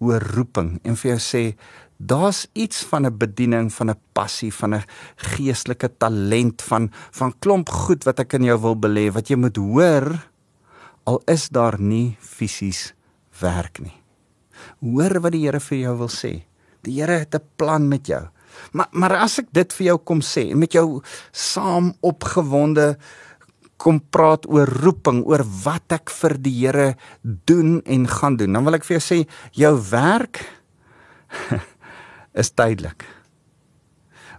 oor 0.00 0.20
roeping 0.20 0.80
en 0.84 0.96
vir 0.96 1.16
jou 1.16 1.18
sê, 1.18 1.56
daar's 1.98 2.46
iets 2.54 2.84
van 2.84 3.06
'n 3.06 3.18
bediening, 3.18 3.72
van 3.72 3.90
'n 3.90 4.00
passie, 4.12 4.52
van 4.52 4.74
'n 4.74 4.84
geestelike 5.16 5.90
talent 5.98 6.62
van 6.62 6.90
van 7.10 7.32
klomp 7.38 7.68
goed 7.68 8.04
wat 8.04 8.20
ek 8.20 8.32
in 8.34 8.44
jou 8.44 8.60
wil 8.60 8.76
belê 8.76 9.12
wat 9.12 9.28
jy 9.28 9.36
moet 9.36 9.56
hoor 9.56 10.28
al 11.08 11.22
is 11.30 11.48
daar 11.48 11.78
nie 11.80 12.16
fisies 12.20 12.92
werk 13.40 13.80
nie. 13.80 13.94
Hoor 14.82 15.20
wat 15.24 15.34
die 15.34 15.46
Here 15.46 15.60
vir 15.62 15.78
jou 15.78 15.94
wil 16.02 16.12
sê. 16.12 16.32
Die 16.84 16.98
Here 17.00 17.24
het 17.24 17.34
'n 17.34 17.44
plan 17.56 17.88
met 17.88 18.06
jou. 18.06 18.28
Maar 18.72 18.88
maar 18.92 19.14
as 19.24 19.38
ek 19.38 19.52
dit 19.52 19.72
vir 19.72 19.86
jou 19.86 19.98
kom 19.98 20.20
sê 20.20 20.50
en 20.50 20.58
met 20.58 20.72
jou 20.72 21.02
saam 21.32 21.94
opgewonde 22.00 22.98
kom 23.76 24.00
praat 24.10 24.46
oor 24.46 24.66
roeping, 24.66 25.22
oor 25.24 25.44
wat 25.64 25.92
ek 25.92 26.10
vir 26.10 26.34
die 26.38 26.66
Here 26.66 26.96
doen 27.22 27.80
en 27.86 28.08
gaan 28.08 28.36
doen, 28.36 28.52
dan 28.52 28.64
wil 28.64 28.74
ek 28.74 28.84
vir 28.84 28.98
jou 28.98 29.04
sê 29.06 29.28
jou 29.52 29.74
werk 29.90 30.44
is 32.42 32.50
tydelik. 32.50 33.04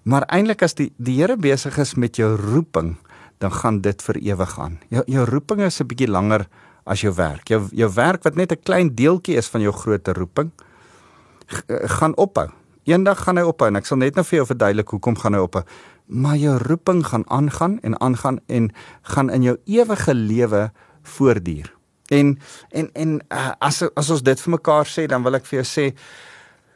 Maar 0.03 0.25
eintlik 0.27 0.63
as 0.63 0.73
die 0.73 0.91
die 0.97 1.15
Here 1.21 1.37
besig 1.37 1.77
is 1.77 1.95
met 1.95 2.17
jou 2.17 2.35
roeping, 2.35 2.97
dan 3.39 3.51
gaan 3.51 3.81
dit 3.81 4.01
vir 4.03 4.19
ewig 4.33 4.59
aan. 4.59 4.79
Jou 4.91 5.03
jou 5.07 5.25
roeping 5.25 5.61
is 5.63 5.79
'n 5.79 5.87
bietjie 5.87 6.11
langer 6.11 6.47
as 6.85 7.01
jou 7.01 7.13
werk. 7.13 7.47
Jou 7.47 7.67
jou 7.71 7.89
werk 7.93 8.23
wat 8.23 8.35
net 8.35 8.51
'n 8.51 8.63
klein 8.63 8.95
deeltjie 8.95 9.37
is 9.37 9.47
van 9.47 9.61
jou 9.61 9.71
groter 9.71 10.15
roeping, 10.15 10.51
gaan 11.97 12.15
ophou. 12.17 12.49
Eendag 12.83 13.23
gaan 13.23 13.37
hy 13.37 13.43
ophou 13.43 13.67
en 13.67 13.75
ek 13.75 13.85
sal 13.85 13.97
net 13.97 14.15
nou 14.15 14.23
vir 14.23 14.37
jou 14.37 14.45
verduidelik 14.45 14.89
hoekom 14.89 15.15
gaan 15.15 15.33
hy 15.33 15.39
ophou. 15.39 15.63
Maar 16.07 16.37
jou 16.37 16.57
roeping 16.57 17.05
gaan 17.05 17.29
aangaan 17.29 17.79
en 17.81 18.01
aangaan 18.01 18.39
en 18.47 18.71
gaan 19.01 19.29
in 19.29 19.41
jou 19.41 19.57
ewige 19.65 20.13
lewe 20.13 20.71
voortduur. 21.03 21.73
En 22.09 22.39
en 22.69 22.89
en 22.93 23.21
uh, 23.31 23.51
as 23.59 23.83
as 23.95 24.09
ons 24.09 24.21
dit 24.21 24.39
vir 24.39 24.51
mekaar 24.51 24.85
sê, 24.85 25.07
dan 25.07 25.23
wil 25.23 25.35
ek 25.35 25.45
vir 25.45 25.63
jou 25.63 25.65
sê 25.65 25.95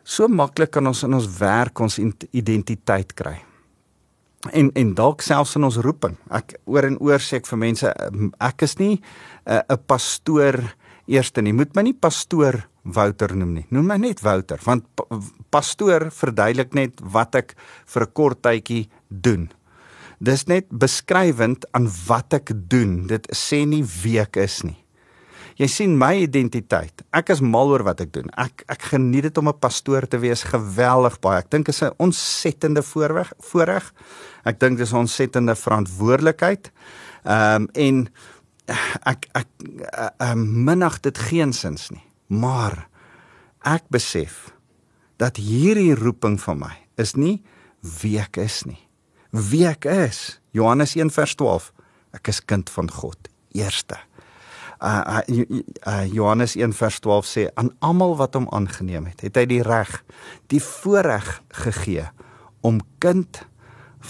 so 0.03 0.27
maklik 0.27 0.71
kan 0.71 0.87
ons 0.87 1.03
in 1.03 1.13
ons 1.13 1.37
werk 1.39 1.79
ons 1.79 1.99
identiteit 2.31 3.13
kry 3.13 3.43
en 4.51 4.71
en 4.75 4.93
dalk 4.93 5.21
selfs 5.21 5.55
in 5.55 5.63
ons 5.63 5.79
roeping. 5.85 6.17
Ek 6.31 6.57
oor 6.65 6.83
en 6.83 6.97
oor 6.99 7.23
sê 7.23 7.39
ek 7.39 7.47
vir 7.47 7.59
mense 7.61 7.93
ek 8.39 8.63
is 8.63 8.77
nie 8.79 8.99
'n 8.99 9.01
uh, 9.45 9.61
'n 9.69 9.83
pastoor 9.87 10.59
eerste 11.07 11.41
nie. 11.41 11.53
Moet 11.53 11.75
my 11.75 11.83
nie 11.83 11.93
pastoor 11.93 12.67
Wouter 12.83 13.35
noem 13.35 13.53
nie. 13.53 13.65
Noem 13.69 13.87
my 13.87 13.97
net 13.97 14.21
Wouter 14.21 14.59
want 14.65 14.85
pastoor 15.49 16.11
verduidelik 16.11 16.73
net 16.73 16.99
wat 16.99 17.35
ek 17.35 17.55
vir 17.85 18.03
'n 18.03 18.13
kort 18.13 18.41
tydjie 18.41 18.89
doen. 19.09 19.49
Dis 20.19 20.47
net 20.47 20.67
beskrywend 20.69 21.65
aan 21.71 21.89
wat 22.07 22.33
ek 22.33 22.51
doen. 22.69 23.07
Dit 23.07 23.27
sê 23.31 23.65
nie 23.65 23.83
wie 23.83 24.19
ek 24.19 24.37
is 24.37 24.63
nie. 24.63 24.82
Jy 25.63 25.69
sien 25.71 25.93
my 25.95 26.11
identiteit. 26.25 27.05
Ek 27.15 27.29
is 27.31 27.39
mal 27.39 27.69
oor 27.71 27.85
wat 27.87 28.01
ek 28.03 28.09
doen. 28.11 28.27
Ek 28.35 28.65
ek 28.67 28.89
geniet 28.91 29.29
dit 29.29 29.37
om 29.39 29.47
'n 29.47 29.59
pastoor 29.59 30.03
te 30.07 30.19
wees, 30.19 30.43
geweldig 30.43 31.19
baie. 31.23 31.39
Ek 31.39 31.49
dink 31.49 31.65
dit 31.65 31.75
is 31.75 31.81
'n 31.81 31.95
ontsettende 31.99 32.83
voorreg, 32.83 33.31
voorreg. 33.39 33.93
Ek 34.43 34.59
dink 34.59 34.77
dis 34.77 34.91
'n 34.91 35.07
ontsettende 35.07 35.55
verantwoordelikheid. 35.55 36.71
Ehm 37.23 37.63
um, 37.63 37.69
en 37.73 38.09
ek 39.05 39.27
ek 39.33 39.47
ehm 40.19 40.31
um, 40.31 40.63
minag 40.63 40.99
dit 40.99 41.17
geensins 41.17 41.91
nie. 41.91 42.03
Maar 42.27 42.87
ek 43.63 43.83
besef 43.89 44.51
dat 45.17 45.37
hierdie 45.37 45.95
roeping 45.95 46.41
van 46.41 46.59
my 46.59 46.75
is 46.97 47.15
nie 47.15 47.41
wie 48.01 48.19
ek 48.19 48.37
is 48.37 48.63
nie. 48.65 48.87
Wie 49.31 49.65
ek 49.67 49.85
is. 49.85 50.41
Johannes 50.51 50.95
1:12. 50.95 51.71
Ek 52.11 52.27
is 52.27 52.45
kind 52.45 52.69
van 52.69 52.91
God. 52.91 53.17
Eerste. 53.51 53.97
Uh, 54.83 55.21
uh, 55.29 55.59
uh 55.87 56.05
Johannes 56.11 56.57
1:12 56.57 57.23
sê 57.23 57.47
aan 57.55 57.71
almal 57.79 58.17
wat 58.19 58.33
hom 58.35 58.49
aangeneem 58.51 59.05
het, 59.07 59.21
het 59.23 59.37
hy 59.39 59.45
die 59.47 59.61
reg, 59.63 60.01
die 60.51 60.59
voorreg 60.59 61.37
gegee 61.63 62.09
om 62.61 62.81
kind 62.99 63.45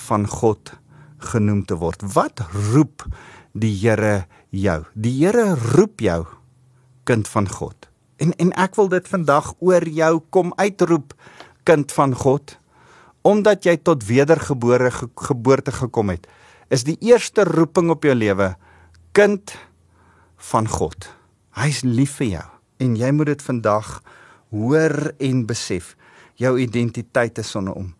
van 0.08 0.26
God 0.28 0.74
genoem 1.22 1.62
te 1.66 1.78
word. 1.78 2.02
Wat 2.16 2.42
roep 2.74 3.06
die 3.54 3.74
Here 3.78 4.26
jou? 4.50 4.82
Die 4.94 5.14
Here 5.22 5.54
roep 5.76 6.02
jou 6.02 6.26
kind 7.06 7.28
van 7.28 7.50
God. 7.50 7.90
En 8.18 8.34
en 8.42 8.52
ek 8.58 8.76
wil 8.80 8.90
dit 8.90 9.08
vandag 9.08 9.54
oor 9.60 9.86
jou 9.86 10.14
kom 10.34 10.54
uitroep 10.58 11.14
kind 11.64 11.92
van 11.92 12.18
God 12.18 12.58
omdat 13.24 13.64
jy 13.64 13.78
tot 13.80 14.02
wedergebore 14.04 14.90
ge, 14.92 15.08
geboorte 15.16 15.72
gekom 15.72 16.10
het. 16.12 16.26
Is 16.68 16.84
die 16.84 16.98
eerste 17.00 17.46
roeping 17.48 17.88
op 17.94 18.04
jou 18.04 18.16
lewe 18.16 18.50
kind 19.16 19.54
van 20.52 20.68
God. 20.68 21.08
Hy's 21.56 21.84
lief 21.86 22.18
vir 22.20 22.28
jou 22.28 22.48
en 22.84 22.96
jy 23.00 23.12
moet 23.16 23.32
dit 23.32 23.44
vandag 23.46 24.02
hoor 24.54 25.14
en 25.24 25.46
besef. 25.48 25.94
Jou 26.42 26.58
identiteit 26.60 27.38
is 27.38 27.52
sonder 27.54 27.78
hom. 27.78 27.94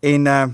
En 0.00 0.30
uh 0.30 0.44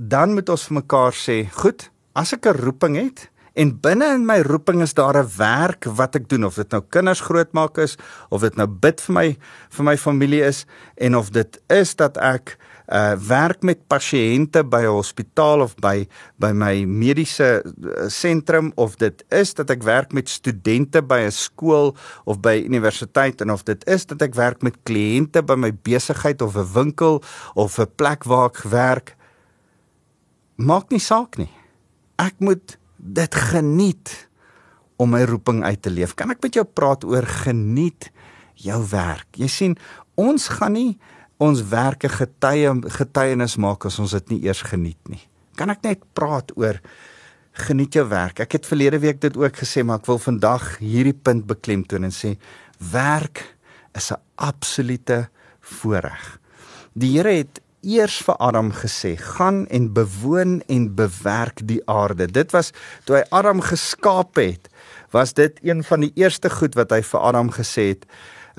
dan 0.00 0.32
moet 0.32 0.48
ons 0.48 0.62
vir 0.64 0.74
mekaar 0.78 1.12
sê, 1.12 1.34
goed, 1.52 1.90
as 2.16 2.32
ek 2.32 2.46
'n 2.46 2.56
roeping 2.56 2.96
het 2.96 3.28
en 3.52 3.72
binne 3.80 4.06
in 4.14 4.24
my 4.26 4.40
roeping 4.40 4.80
is 4.82 4.94
daar 4.94 5.16
'n 5.20 5.28
werk 5.36 5.84
wat 5.84 6.14
ek 6.14 6.28
doen 6.28 6.44
of 6.44 6.54
dit 6.54 6.70
nou 6.70 6.82
kinders 6.88 7.20
grootmaak 7.20 7.78
is 7.78 7.98
of 8.30 8.40
dit 8.40 8.56
nou 8.56 8.66
bid 8.66 9.00
vir 9.00 9.14
my 9.14 9.36
vir 9.70 9.84
my 9.84 9.96
familie 9.96 10.42
is 10.42 10.66
en 10.96 11.16
of 11.16 11.30
dit 11.30 11.60
is 11.68 11.94
dat 11.94 12.16
ek 12.16 12.56
uh 12.90 13.14
werk 13.28 13.62
met 13.62 13.86
pasiënte 13.86 14.64
by 14.66 14.82
'n 14.82 14.96
hospitaal 14.98 15.62
of 15.62 15.74
by 15.78 16.08
by 16.38 16.50
my 16.52 16.84
mediese 16.84 17.62
uh, 17.62 18.08
sentrum 18.08 18.72
of 18.74 18.96
dit 18.96 19.24
is 19.30 19.54
dat 19.54 19.70
ek 19.70 19.82
werk 19.82 20.12
met 20.12 20.28
studente 20.28 21.02
by 21.02 21.20
'n 21.26 21.30
skool 21.30 21.94
of 22.24 22.40
by 22.40 22.58
universiteit 22.66 23.40
en 23.40 23.50
of 23.50 23.62
dit 23.62 23.86
is 23.86 24.06
dat 24.06 24.22
ek 24.22 24.34
werk 24.34 24.62
met 24.62 24.82
kliënte 24.82 25.42
by 25.42 25.54
my 25.54 25.70
besigheid 25.82 26.42
of 26.42 26.56
'n 26.56 26.72
winkel 26.74 27.22
of 27.54 27.78
'n 27.78 27.86
plek 27.96 28.24
waar 28.24 28.50
ek 28.50 28.62
werk 28.66 29.16
maak 30.56 30.90
nie 30.90 31.00
saak 31.00 31.38
nie. 31.38 31.50
Ek 32.18 32.34
moet 32.38 32.76
dit 32.96 33.34
geniet 33.34 34.28
om 34.96 35.10
my 35.10 35.22
roeping 35.24 35.64
uit 35.64 35.82
te 35.82 35.90
leef. 35.90 36.14
Kan 36.14 36.30
ek 36.30 36.42
met 36.42 36.54
jou 36.54 36.64
praat 36.64 37.04
oor 37.04 37.24
geniet 37.24 38.10
jou 38.54 38.80
werk? 38.90 39.28
Jy 39.36 39.48
sien 39.48 39.76
ons 40.20 40.48
gaan 40.48 40.72
nie 40.76 40.98
ons 41.40 41.62
werke 41.72 42.10
getuie 42.12 42.72
getuienis 42.98 43.56
maak 43.56 43.86
as 43.88 43.98
ons 44.02 44.12
dit 44.18 44.34
nie 44.34 44.42
eers 44.44 44.60
geniet 44.68 45.00
nie. 45.08 45.22
Kan 45.56 45.72
ek 45.72 45.82
net 45.86 46.04
praat 46.16 46.52
oor 46.56 46.80
geniet 47.66 47.96
jou 47.96 48.04
werk? 48.10 48.42
Ek 48.44 48.58
het 48.58 48.68
verlede 48.68 49.00
week 49.00 49.22
dit 49.24 49.36
ook 49.36 49.56
gesê, 49.62 49.82
maar 49.84 50.02
ek 50.02 50.10
wil 50.10 50.20
vandag 50.20 50.76
hierdie 50.84 51.16
punt 51.16 51.46
beklemtoon 51.48 52.06
en 52.08 52.14
sê 52.14 52.36
werk 52.92 53.42
is 53.96 54.12
'n 54.12 54.20
absolute 54.36 55.28
voorreg. 55.60 56.38
Die 56.92 57.16
Here 57.16 57.32
het 57.32 57.60
eers 57.82 58.20
vir 58.22 58.36
Adam 58.36 58.72
gesê: 58.72 59.16
"Gaan 59.16 59.66
en 59.68 59.92
bewoon 59.92 60.62
en 60.68 60.94
bewerk 60.94 61.60
die 61.64 61.80
aarde." 61.86 62.26
Dit 62.26 62.52
was 62.52 62.72
toe 63.04 63.16
hy 63.16 63.24
Adam 63.30 63.60
geskaap 63.60 64.36
het, 64.36 64.68
was 65.10 65.32
dit 65.32 65.58
een 65.62 65.84
van 65.84 66.00
die 66.00 66.12
eerste 66.14 66.50
goed 66.50 66.74
wat 66.74 66.90
hy 66.90 67.02
vir 67.02 67.20
Adam 67.20 67.50
gesê 67.50 67.88
het 67.88 68.06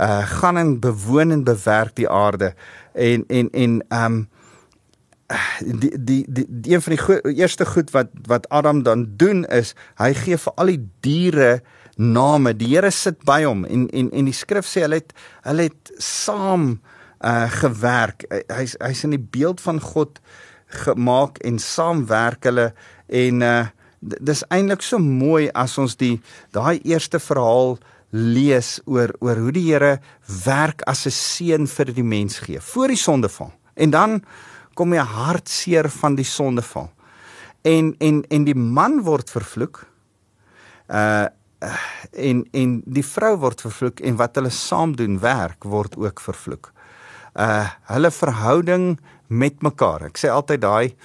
uh 0.02 0.22
gaan 0.26 0.58
en 0.58 0.80
bewoon 0.80 1.32
en 1.32 1.44
bewerk 1.44 1.96
die 1.96 2.10
aarde 2.10 2.54
en 2.94 3.26
en 3.28 3.50
en 3.52 3.82
um 3.90 4.22
die 5.60 5.92
die 6.04 6.26
die, 6.28 6.46
die 6.50 6.74
een 6.74 6.82
van 6.82 6.96
die 6.96 7.02
go 7.02 7.20
eerste 7.30 7.66
goed 7.66 7.92
wat 7.92 8.10
wat 8.28 8.50
Adam 8.50 8.84
dan 8.84 9.06
doen 9.18 9.46
is 9.46 9.76
hy 10.02 10.14
gee 10.14 10.38
vir 10.38 10.58
al 10.58 10.74
die 10.74 10.82
diere 11.06 11.62
name. 11.96 12.54
Die 12.58 12.72
Here 12.74 12.92
sit 12.92 13.24
by 13.28 13.44
hom 13.46 13.66
en 13.66 13.88
en 13.90 14.10
en 14.12 14.30
die 14.30 14.36
skrif 14.36 14.68
sê 14.68 14.86
hulle 14.86 15.02
het 15.02 15.14
hulle 15.48 15.70
het 15.70 15.92
saam 15.98 16.80
uh 17.22 17.46
gewerk. 17.62 18.26
Hy's 18.50 18.76
hy's 18.82 19.04
in 19.06 19.16
die 19.16 19.22
beeld 19.22 19.62
van 19.62 19.82
God 19.82 20.20
gemaak 20.86 21.38
en 21.46 21.60
saam 21.60 22.06
werk 22.10 22.50
hulle 22.50 22.72
en 23.08 23.46
uh 23.46 23.62
dis 24.02 24.42
eintlik 24.50 24.82
so 24.82 24.98
mooi 24.98 25.52
as 25.54 25.78
ons 25.78 25.94
die 26.00 26.16
daai 26.56 26.80
eerste 26.90 27.20
verhaal 27.22 27.76
lees 28.12 28.80
oor 28.86 29.14
oor 29.20 29.40
hoe 29.40 29.52
die 29.56 29.68
Here 29.72 30.00
werk 30.46 30.84
as 30.88 31.06
'n 31.06 31.12
seën 31.12 31.68
vir 31.68 31.94
die 31.94 32.04
mens 32.04 32.40
gee 32.40 32.60
voor 32.60 32.88
die 32.88 32.98
sondeval. 32.98 33.54
En 33.76 33.90
dan 33.90 34.24
kom 34.74 34.90
die 34.90 35.00
hartseer 35.00 35.90
van 35.90 36.16
die 36.16 36.26
sondeval. 36.26 36.92
En 37.62 37.96
en 38.00 38.24
en 38.30 38.44
die 38.44 38.56
man 38.56 39.02
word 39.04 39.30
vervloek. 39.30 39.88
Uh 40.90 41.28
en 42.12 42.46
en 42.52 42.82
die 42.86 43.06
vrou 43.06 43.36
word 43.38 43.62
vervloek 43.62 44.00
en 44.00 44.16
wat 44.16 44.36
hulle 44.36 44.50
saam 44.50 44.96
doen 44.96 45.20
werk 45.20 45.64
word 45.64 45.98
ook 45.98 46.20
vervloek. 46.20 46.72
Uh 47.36 47.70
hulle 47.94 48.12
verhouding 48.12 49.00
met 49.28 49.62
mekaar. 49.62 50.10
Ek 50.10 50.18
sê 50.18 50.32
altyd 50.34 50.62
daai 50.62 50.96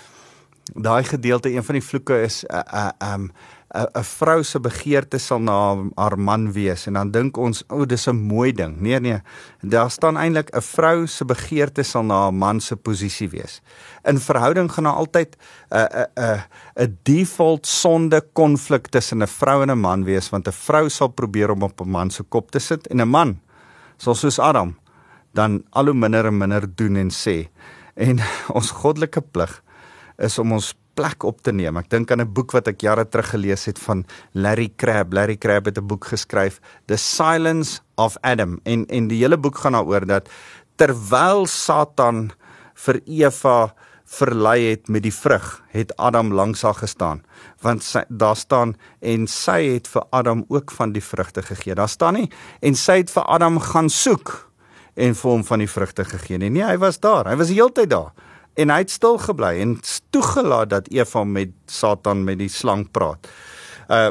daai 0.74 1.04
gedeelte 1.04 1.52
een 1.52 1.62
van 1.62 1.78
die 1.78 1.84
vloeke 1.84 2.22
is 2.24 2.44
uh 2.44 2.62
uh 2.72 3.14
um 3.14 3.30
'n 3.76 4.04
vrou 4.04 4.42
se 4.42 4.60
begeerte 4.60 5.18
sal 5.18 5.40
na 5.40 5.76
haar 5.96 6.18
man 6.18 6.52
wees 6.52 6.86
en 6.86 6.92
dan 6.92 7.10
dink 7.10 7.36
ons 7.36 7.62
o, 7.68 7.80
oh, 7.80 7.86
dis 7.86 8.06
'n 8.08 8.16
mooi 8.16 8.52
ding. 8.52 8.80
Nee 8.80 9.00
nee, 9.00 9.20
daar 9.60 9.90
staan 9.90 10.16
eintlik 10.16 10.50
'n 10.56 10.62
vrou 10.62 11.06
se 11.06 11.24
begeerte 11.24 11.82
sal 11.82 12.02
na 12.02 12.14
haar 12.22 12.34
man 12.34 12.60
se 12.60 12.76
posisie 12.76 13.28
wees. 13.28 13.60
In 14.04 14.18
verhouding 14.18 14.72
gaan 14.72 14.84
daar 14.84 14.92
altyd 14.92 15.36
'n 15.70 16.08
'n 16.16 16.42
'n 16.76 16.98
default 17.02 17.66
sonde 17.66 18.24
konflik 18.32 18.86
tussen 18.86 19.22
'n 19.22 19.26
vrou 19.26 19.62
en 19.62 19.70
'n 19.70 19.80
man 19.80 20.04
wees 20.04 20.30
want 20.30 20.48
'n 20.48 20.52
vrou 20.52 20.88
sal 20.88 21.08
probeer 21.08 21.50
om 21.50 21.62
op 21.62 21.80
'n 21.80 21.90
man 21.90 22.10
se 22.10 22.22
kop 22.22 22.50
te 22.50 22.58
sit 22.58 22.86
en 22.86 23.00
'n 23.00 23.08
man 23.08 23.40
sal 23.96 24.14
soos 24.14 24.38
Adam 24.38 24.76
dan 25.32 25.62
al 25.70 25.84
hoe 25.84 25.94
minder 25.94 26.26
en 26.26 26.38
minder 26.38 26.74
doen 26.74 26.96
en 26.96 27.10
sê. 27.10 27.48
En 27.94 28.18
ons 28.58 28.70
goddelike 28.70 29.20
plig 29.20 29.62
is 30.16 30.38
om 30.38 30.52
ons 30.52 30.74
plek 30.96 31.26
op 31.28 31.42
te 31.44 31.52
neem. 31.52 31.76
Ek 31.76 31.90
dink 31.92 32.10
aan 32.10 32.24
'n 32.24 32.32
boek 32.32 32.52
wat 32.56 32.68
ek 32.68 32.80
jare 32.80 33.04
terug 33.04 33.30
gelees 33.30 33.66
het 33.66 33.78
van 33.78 34.04
Larry 34.32 34.72
Crabb. 34.76 35.12
Larry 35.12 35.36
Crabb 35.36 35.66
het 35.66 35.78
'n 35.78 35.86
boek 35.86 36.04
geskryf, 36.04 36.60
The 36.86 36.96
Silence 36.96 37.80
of 37.96 38.16
Adam. 38.22 38.60
En 38.64 38.86
en 38.86 39.08
die 39.08 39.22
hele 39.22 39.38
boek 39.38 39.58
gaan 39.58 39.72
daaroor 39.72 40.06
dat 40.06 40.28
terwyl 40.76 41.46
Satan 41.46 42.32
vir 42.74 43.00
Eva 43.06 43.74
verlei 44.06 44.70
het 44.70 44.88
met 44.88 45.02
die 45.02 45.14
vrug, 45.14 45.62
het 45.74 45.96
Adam 45.96 46.32
langs 46.32 46.62
haar 46.62 46.74
gestaan. 46.74 47.24
Want 47.60 47.82
sy, 47.82 48.04
daar 48.08 48.36
staan 48.36 48.76
en 49.00 49.26
sy 49.26 49.74
het 49.74 49.88
vir 49.88 50.04
Adam 50.10 50.44
ook 50.48 50.70
van 50.70 50.92
die 50.92 51.02
vrugte 51.02 51.42
gegee. 51.42 51.74
Daar 51.74 51.88
staan 51.88 52.14
nie 52.14 52.30
en 52.60 52.74
sy 52.74 52.96
het 53.02 53.10
vir 53.10 53.22
Adam 53.22 53.58
gaan 53.60 53.88
soek 53.88 54.50
en 54.94 55.14
vir 55.14 55.30
hom 55.30 55.44
van 55.44 55.58
die 55.58 55.70
vrugte 55.70 56.04
gegee 56.04 56.38
nie. 56.38 56.50
Nee, 56.50 56.64
hy 56.64 56.78
was 56.78 57.00
daar. 57.00 57.26
Hy 57.26 57.36
was 57.36 57.48
die 57.48 57.58
hele 57.58 57.72
tyd 57.72 57.90
daar 57.90 58.12
en 58.56 58.72
hy 58.72 58.78
het 58.84 58.92
stil 58.92 59.18
gebly 59.20 59.52
en 59.62 59.76
toegelaat 60.14 60.70
dat 60.72 60.88
Eva 60.92 61.24
met 61.24 61.52
Satan 61.66 62.24
met 62.24 62.40
die 62.40 62.52
slang 62.52 62.86
praat. 62.90 63.28
Uh 63.88 64.10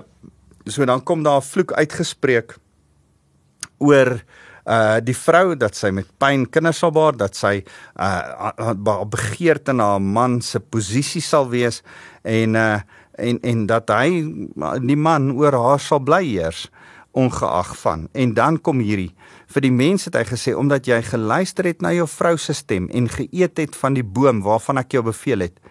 so 0.66 0.86
dan 0.86 1.04
kom 1.04 1.24
daar 1.24 1.38
'n 1.38 1.46
vloek 1.46 1.74
uitgespreek 1.74 2.58
oor 3.78 4.22
uh 4.66 4.98
die 5.04 5.18
vrou 5.18 5.56
dat 5.56 5.76
sy 5.76 5.92
met 5.94 6.08
pyn 6.18 6.50
kinders 6.50 6.80
sal 6.82 6.92
baar 6.92 7.14
dat 7.18 7.36
sy 7.36 7.64
uh 8.02 9.06
begeerte 9.06 9.74
na 9.74 9.92
haar 9.94 10.02
man 10.02 10.42
se 10.42 10.60
posisie 10.60 11.22
sal 11.22 11.50
wees 11.50 11.84
en 12.24 12.56
uh 12.56 12.80
en 13.18 13.40
en 13.42 13.66
dat 13.66 13.90
hy 13.90 14.24
die 14.82 14.98
man 14.98 15.32
oor 15.38 15.54
haar 15.54 15.80
sal 15.80 16.00
bly 16.00 16.24
heers 16.26 16.66
ongeag 17.16 17.76
van 17.78 18.08
en 18.14 18.34
dan 18.34 18.58
kom 18.62 18.82
hierdie 18.84 19.14
vir 19.56 19.64
die 19.64 19.72
mense 19.72 20.10
het 20.10 20.18
hy 20.20 20.26
gesê 20.28 20.52
omdat 20.58 20.88
jy 20.90 21.00
geluister 21.08 21.68
het 21.70 21.84
na 21.84 21.94
jou 21.96 22.08
vrou 22.12 22.36
se 22.38 22.54
stem 22.54 22.90
en 22.92 23.08
geëet 23.08 23.62
het 23.62 23.76
van 23.80 23.96
die 23.96 24.04
boom 24.04 24.42
waarvan 24.44 24.82
ek 24.82 24.98
jou 24.98 25.06
beveel 25.08 25.48
het 25.48 25.62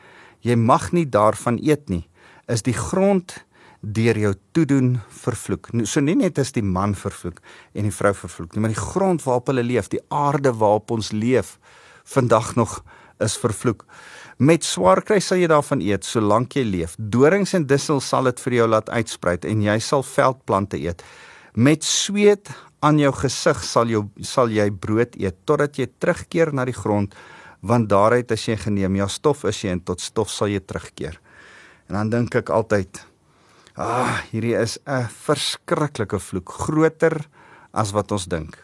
jy 0.44 0.56
mag 0.56 0.90
nie 0.96 1.04
daarvan 1.04 1.58
eet 1.60 1.90
nie 1.92 2.06
is 2.48 2.64
die 2.64 2.76
grond 2.76 3.36
deur 3.84 4.16
jou 4.16 4.32
toedoen 4.56 4.94
vervloek. 5.12 5.68
So 5.84 6.00
nie 6.00 6.16
net 6.16 6.38
is 6.40 6.54
die 6.56 6.64
man 6.64 6.94
vervloek 6.96 7.42
en 7.76 7.84
die 7.84 7.92
vrou 7.92 8.14
vervloek 8.16 8.54
nie 8.54 8.64
maar 8.64 8.72
die 8.72 8.80
grond 8.80 9.24
waarop 9.26 9.52
hulle 9.52 9.64
leef 9.66 9.90
die 9.92 10.00
aarde 10.08 10.54
waarop 10.56 10.94
ons 10.96 11.12
leef 11.12 11.58
vandag 12.16 12.54
nog 12.56 12.80
is 13.20 13.36
vervloek. 13.40 13.84
Met 14.38 14.64
swaar 14.66 15.04
kry 15.06 15.20
sal 15.22 15.38
jy 15.38 15.48
daarvan 15.52 15.84
eet 15.84 16.08
solank 16.08 16.56
jy 16.56 16.64
leef. 16.66 16.96
Dorings 16.98 17.54
en 17.54 17.68
dussel 17.68 18.00
sal 18.02 18.32
dit 18.32 18.40
vir 18.46 18.58
jou 18.58 18.68
laat 18.72 18.88
uitspruit 18.90 19.44
en 19.44 19.62
jy 19.62 19.76
sal 19.78 20.02
veldplante 20.02 20.80
eet. 20.80 21.04
Met 21.54 21.84
sweet 21.86 22.50
aan 22.84 22.98
jou 23.00 23.12
gesig 23.16 23.62
sal 23.64 23.88
jou 23.88 24.04
sal 24.20 24.52
jy 24.52 24.68
brood 24.70 25.16
eet 25.16 25.40
totdat 25.48 25.78
jy 25.80 25.88
terugkeer 25.98 26.52
na 26.52 26.66
die 26.68 26.76
grond 26.76 27.14
want 27.64 27.88
daaruit 27.88 28.28
as 28.34 28.44
jy 28.44 28.58
geneem. 28.60 28.98
Ja 29.00 29.08
stof 29.08 29.46
is 29.48 29.62
jy 29.64 29.72
en 29.72 29.80
tot 29.80 30.02
stof 30.04 30.28
sal 30.30 30.52
jy 30.52 30.60
terugkeer. 30.60 31.16
En 31.88 31.96
dan 31.96 32.12
dink 32.12 32.36
ek 32.36 32.52
altyd 32.52 33.00
ah 33.74 34.20
hierdie 34.30 34.54
is 34.60 34.78
'n 34.86 35.08
verskriklike 35.08 36.20
vloek 36.20 36.48
groter 36.48 37.24
as 37.72 37.92
wat 37.92 38.12
ons 38.12 38.26
dink. 38.26 38.58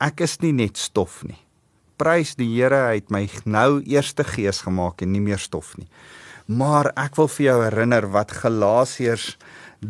Ek 0.00 0.20
is 0.20 0.40
nie 0.40 0.52
net 0.52 0.76
stof 0.76 1.24
nie. 1.24 1.40
Prys 1.96 2.34
die 2.34 2.50
Here 2.50 2.88
hy 2.90 2.94
het 2.94 3.10
my 3.10 3.28
nou 3.44 3.80
eerste 3.86 4.24
gees 4.24 4.62
gemaak 4.62 5.02
en 5.02 5.12
nie 5.12 5.20
meer 5.20 5.38
stof 5.38 5.76
nie. 5.78 5.88
Maar 6.46 6.92
ek 6.96 7.16
wil 7.16 7.28
vir 7.28 7.46
jou 7.46 7.62
herinner 7.62 8.06
wat 8.12 8.30
Galasiërs 8.32 9.36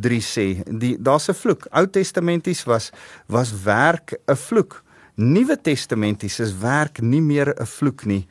3 0.00 0.20
sê. 0.20 0.62
Die 0.78 0.96
daar's 0.98 1.28
'n 1.28 1.34
vloek. 1.34 1.66
Ou 1.70 1.86
Testamenties 1.86 2.64
was 2.64 2.90
was 3.26 3.62
werk 3.62 4.18
'n 4.26 4.36
vloek. 4.36 4.82
Nuwe 5.14 5.60
Testamenties 5.60 6.40
is 6.40 6.58
werk 6.58 7.00
nie 7.00 7.22
meer 7.22 7.54
'n 7.60 7.66
vloek 7.66 8.04
nie. 8.04 8.26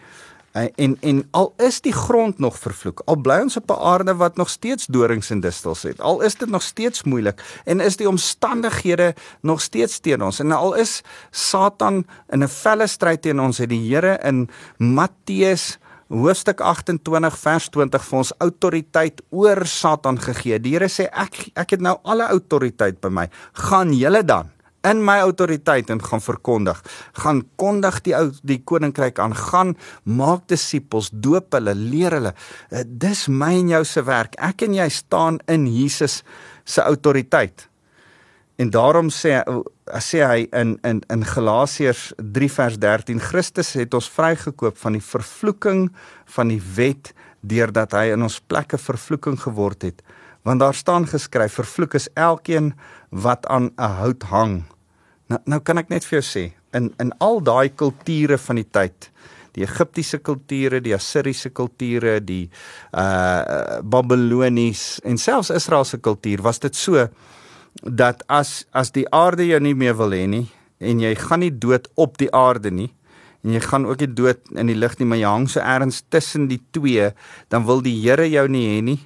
En 0.54 0.98
en 1.02 1.28
al 1.32 1.54
is 1.58 1.82
die 1.82 1.94
grond 1.94 2.38
nog 2.40 2.60
vervloek, 2.62 3.02
al 3.10 3.16
bly 3.16 3.40
ons 3.42 3.58
op 3.58 3.72
'n 3.72 3.82
aarde 3.82 4.16
wat 4.16 4.36
nog 4.36 4.50
steeds 4.50 4.86
dorings 4.86 5.30
en 5.30 5.40
distels 5.40 5.82
het. 5.82 6.02
Al 6.02 6.22
is 6.22 6.36
dit 6.36 6.50
nog 6.50 6.62
steeds 6.62 7.04
moeilik 7.04 7.42
en 7.66 7.80
is 7.80 7.98
die 7.98 8.08
omstandighede 8.08 9.16
nog 9.42 9.62
steeds 9.62 10.00
teen 10.00 10.22
ons. 10.22 10.40
En 10.40 10.52
al 10.52 10.74
is 10.74 11.02
Satan 11.32 12.06
in 12.30 12.44
'n 12.44 12.48
felle 12.48 12.88
stryd 12.88 13.22
teen 13.22 13.40
ons, 13.40 13.58
het 13.58 13.70
die 13.70 13.94
Here 13.94 14.20
in 14.24 14.50
Matteus 14.78 15.78
hoofstuk 16.14 16.62
28 16.62 17.38
vers 17.42 17.70
20 17.74 18.08
vir 18.08 18.18
ons 18.22 18.34
autoriteit 18.46 19.22
oor 19.34 19.66
Satan 19.66 20.20
gegee. 20.22 20.60
Die 20.62 20.76
Here 20.76 20.90
sê 20.92 21.10
ek 21.10 21.50
ek 21.60 21.78
het 21.78 21.82
nou 21.82 21.98
alle 22.04 22.30
autoriteit 22.30 23.02
by 23.02 23.10
my. 23.10 23.30
Gaan 23.66 23.94
julle 23.98 24.24
dan 24.26 24.54
in 24.84 25.00
my 25.04 25.18
autoriteit 25.24 25.90
en 25.90 26.02
gaan 26.04 26.22
verkondig. 26.22 26.80
Gaan 27.24 27.44
kondig 27.56 28.02
die 28.04 28.16
ou 28.18 28.28
die 28.44 28.60
koninkryk 28.68 29.20
aan. 29.24 29.36
Gaan 29.36 29.76
maak 30.04 30.48
disippels, 30.52 31.10
doop 31.14 31.56
hulle, 31.56 31.76
leer 31.76 32.18
hulle. 32.18 32.34
Eh, 32.70 32.84
dis 32.86 33.28
my 33.32 33.54
en 33.62 33.72
jou 33.78 33.84
se 33.88 34.04
werk. 34.04 34.36
Ek 34.44 34.66
en 34.68 34.76
jy 34.76 34.90
staan 34.92 35.40
in 35.48 35.68
Jesus 35.72 36.22
se 36.66 36.84
autoriteit. 36.84 37.70
En 38.60 38.70
daarom 38.70 39.10
sê 39.10 39.40
sê 40.00 40.24
hy 40.24 40.48
in 40.56 40.78
in 40.84 41.02
in 41.12 41.26
Galasiërs 41.28 42.14
3 42.18 42.50
vers 42.50 42.78
13 42.80 43.20
Christus 43.20 43.74
het 43.74 43.94
ons 43.94 44.10
vrygekoop 44.10 44.78
van 44.78 44.98
die 44.98 45.04
vervloeking 45.04 45.90
van 46.36 46.48
die 46.48 46.62
wet 46.76 47.14
deurdat 47.42 47.92
hy 47.92 48.14
in 48.14 48.24
ons 48.24 48.40
plekke 48.40 48.78
vervloeking 48.80 49.40
geword 49.40 49.84
het. 49.84 50.04
Want 50.44 50.60
daar 50.60 50.76
staan 50.76 51.08
geskryf 51.08 51.60
vervloek 51.60 51.96
is 52.00 52.10
elkeen 52.16 52.74
wat 53.10 53.46
aan 53.48 53.72
'n 53.78 53.96
hout 54.00 54.24
hang. 54.24 54.64
Nou 55.28 55.40
nou 55.46 55.60
kan 55.60 55.78
ek 55.78 55.90
net 55.90 56.06
vir 56.06 56.22
jou 56.22 56.28
sê 56.28 56.54
in 56.74 56.94
in 57.00 57.12
al 57.20 57.42
daai 57.42 57.70
kulture 57.70 58.38
van 58.38 58.56
die 58.56 58.70
tyd 58.72 59.12
die 59.54 59.64
Egiptiese 59.64 60.20
kulture, 60.20 60.82
die 60.82 60.96
Assiriese 60.96 61.50
kulture, 61.50 62.20
die 62.20 62.50
uh 62.92 63.82
Babilonies 63.84 65.00
en 65.04 65.18
selfs 65.18 65.52
Israel 65.54 65.86
se 65.86 65.98
kultuur 65.98 66.42
was 66.42 66.60
dit 66.60 66.76
so 66.76 67.08
dat 67.82 68.24
as 68.28 68.66
as 68.72 68.92
die 68.92 69.08
aarde 69.12 69.48
jou 69.48 69.60
nie 69.60 69.74
meer 69.76 69.98
wil 69.98 70.14
hê 70.14 70.28
nie 70.30 70.46
en 70.80 71.00
jy 71.00 71.16
gaan 71.16 71.42
nie 71.42 71.52
dood 71.52 71.88
op 71.96 72.18
die 72.22 72.30
aarde 72.34 72.72
nie 72.72 72.92
en 73.44 73.56
jy 73.58 73.62
gaan 73.64 73.86
ook 73.86 74.00
nie 74.00 74.14
dood 74.16 74.40
in 74.56 74.70
die 74.72 74.78
lug 74.78 74.96
nie 75.00 75.08
maar 75.10 75.20
jy 75.20 75.32
hang 75.36 75.48
so 75.52 75.60
ergens 75.60 76.04
tussen 76.14 76.48
die 76.52 76.62
twee 76.76 77.10
dan 77.52 77.66
wil 77.68 77.84
die 77.84 77.96
Here 78.02 78.28
jou 78.30 78.48
nie 78.48 78.68
hê 78.70 78.82
nie. 78.82 79.00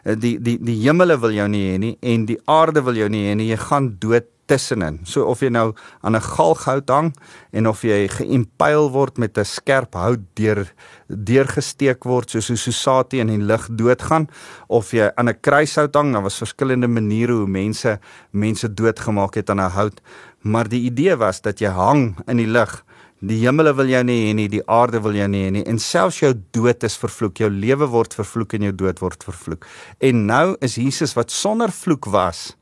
Die 0.00 0.38
die 0.40 0.56
die 0.62 0.78
hemele 0.80 1.18
wil 1.20 1.34
jou 1.34 1.48
nie 1.50 1.64
hê 1.72 1.78
nie 1.78 1.96
en 2.00 2.26
die 2.28 2.38
aarde 2.48 2.84
wil 2.86 2.96
jou 2.96 3.08
nie 3.12 3.26
hê 3.26 3.34
nie. 3.36 3.50
Jy 3.50 3.58
gaan 3.66 3.90
dood 4.00 4.30
tussenin. 4.50 4.98
So 5.06 5.28
of 5.30 5.42
jy 5.44 5.50
nou 5.54 5.70
aan 6.02 6.16
'n 6.16 6.26
galghout 6.34 6.88
hang 6.90 7.14
en 7.52 7.68
of 7.70 7.82
jy 7.82 8.08
geïmpyl 8.08 8.90
word 8.90 9.18
met 9.18 9.38
'n 9.38 9.44
skerp 9.44 9.94
hout 9.94 10.20
deur 10.34 10.66
deurgesteek 11.08 12.04
word 12.04 12.30
soos 12.30 12.50
'n 12.50 12.56
susati 12.56 13.20
in 13.20 13.28
die 13.28 13.38
lug 13.38 13.68
doodgaan 13.70 14.28
of 14.68 14.92
jy 14.92 15.10
aan 15.16 15.28
'n 15.28 15.40
kruishout 15.40 15.94
hang, 15.94 16.12
daar 16.12 16.22
was 16.22 16.38
verskillende 16.38 16.88
maniere 16.88 17.32
hoe 17.32 17.46
mense 17.46 17.98
mense 18.32 18.68
doodgemaak 18.74 19.34
het 19.34 19.50
aan 19.50 19.60
'n 19.60 19.70
hout, 19.70 20.00
maar 20.42 20.68
die 20.68 20.82
idee 20.90 21.16
was 21.16 21.40
dat 21.40 21.60
jy 21.60 21.70
hang 21.70 22.18
in 22.26 22.36
die 22.36 22.46
lug. 22.46 22.84
Die 23.20 23.44
hemele 23.44 23.74
wil 23.74 23.86
jou 23.86 24.02
nie 24.04 24.30
hê 24.30 24.34
nie, 24.34 24.48
die 24.48 24.66
aarde 24.66 25.00
wil 25.00 25.12
jou 25.12 25.28
nie 25.28 25.44
hê 25.44 25.50
nie 25.50 25.64
en 25.64 25.78
selfs 25.78 26.20
jou 26.20 26.34
dood 26.52 26.82
is 26.84 26.96
vervloek, 26.96 27.38
jou 27.38 27.50
lewe 27.50 27.86
word 27.86 28.14
vervloek 28.14 28.54
en 28.54 28.62
jou 28.62 28.72
dood 28.72 28.98
word 29.00 29.24
vervloek. 29.24 29.66
En 30.00 30.26
nou 30.26 30.56
is 30.60 30.74
Jesus 30.74 31.14
wat 31.14 31.30
sonder 31.30 31.70
vloek 31.70 32.06
was, 32.06 32.56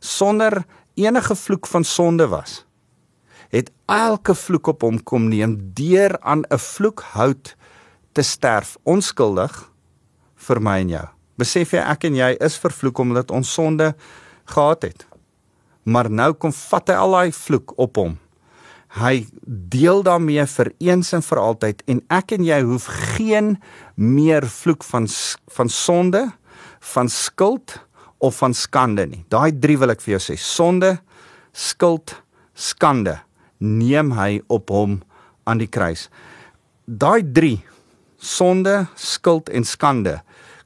sonder 0.00 0.64
enige 0.98 1.36
vloek 1.36 1.66
van 1.66 1.84
sonde 1.84 2.28
was, 2.28 2.64
het 3.48 3.70
elke 3.86 4.34
vloek 4.34 4.66
op 4.74 4.82
hom 4.84 5.02
kom 5.02 5.28
neem 5.28 5.56
deur 5.74 6.18
aan 6.20 6.44
'n 6.50 6.58
vloekhout 6.58 7.56
te 8.12 8.22
sterf 8.22 8.76
onskuldig 8.82 9.70
vir 10.34 10.60
my 10.60 10.78
en 10.80 10.88
jou. 10.88 11.06
Besef 11.38 11.72
jy 11.72 11.78
ek 11.78 12.04
en 12.04 12.14
jy 12.14 12.36
is 12.40 12.58
vervloek 12.58 12.98
omdat 12.98 13.30
ons 13.30 13.52
sonde 13.52 13.94
gehad 14.44 14.82
het. 14.82 15.06
Maar 15.82 16.10
nou 16.10 16.32
kom 16.32 16.52
vat 16.52 16.88
hy 16.88 16.94
al 16.94 17.14
daai 17.16 17.32
vloek 17.32 17.72
op 17.78 17.96
hom. 17.96 18.18
Hy 18.98 19.26
deel 19.44 20.02
daarmee 20.02 20.46
vir 20.46 20.72
eens 20.80 21.12
en 21.12 21.22
vir 21.22 21.38
altyd 21.38 21.82
en 21.86 22.00
ek 22.08 22.32
en 22.32 22.44
jy 22.44 22.60
hoef 22.64 22.88
geen 23.16 23.56
meer 23.94 24.46
vloek 24.48 24.84
van 24.84 25.06
van 25.54 25.68
sonde, 25.68 26.24
van 26.80 27.08
skuld 27.08 27.78
of 28.18 28.38
van 28.42 28.54
skande 28.54 29.06
nie. 29.06 29.24
Daai 29.30 29.52
drie 29.54 29.78
wil 29.78 29.94
ek 29.94 30.02
vir 30.04 30.16
jou 30.16 30.22
sê. 30.30 30.36
Sonde, 30.40 30.96
skuld, 31.52 32.16
skande 32.54 33.18
neem 33.58 34.12
hy 34.18 34.38
op 34.52 34.70
hom 34.74 35.00
aan 35.48 35.62
die 35.62 35.70
kruis. 35.70 36.08
Daai 36.86 37.22
drie, 37.22 37.58
sonde, 38.18 38.86
skuld 38.96 39.50
en 39.54 39.66
skande 39.66 40.18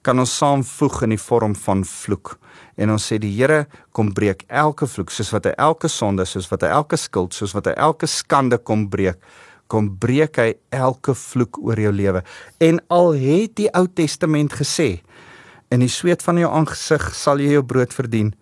kan 0.02 0.18
ons 0.18 0.32
saamvoeg 0.34 1.04
in 1.06 1.14
die 1.14 1.22
vorm 1.22 1.54
van 1.54 1.84
vloek. 1.86 2.36
En 2.80 2.90
ons 2.90 3.04
sê 3.06 3.18
die 3.22 3.30
Here 3.36 3.66
kom 3.94 4.10
breek 4.14 4.42
elke 4.48 4.88
vloek 4.90 5.12
soos 5.14 5.30
wat 5.34 5.46
hy 5.46 5.52
elke 5.60 5.90
sonde, 5.92 6.26
soos 6.26 6.48
wat 6.50 6.64
hy 6.66 6.72
elke 6.74 6.98
skuld, 6.98 7.36
soos 7.36 7.54
wat 7.54 7.68
hy 7.70 7.76
elke 7.78 8.08
skande 8.10 8.58
kom 8.58 8.88
breek 8.90 9.20
kom 9.72 9.88
breek 9.96 10.36
hy 10.36 10.50
elke 10.76 11.14
vloek 11.16 11.56
oor 11.64 11.80
jou 11.80 11.92
lewe. 11.96 12.20
En 12.60 12.80
al 12.92 13.14
het 13.16 13.54
die 13.56 13.70
Ou 13.72 13.86
Testament 13.88 14.52
gesê, 14.58 15.00
in 15.72 15.80
die 15.80 15.90
sweet 15.90 16.22
van 16.24 16.40
jou 16.40 16.50
aangesig 16.52 17.10
sal 17.16 17.40
jy 17.40 17.56
jou 17.56 17.64
brood 17.64 17.94
verdien. 17.96 18.34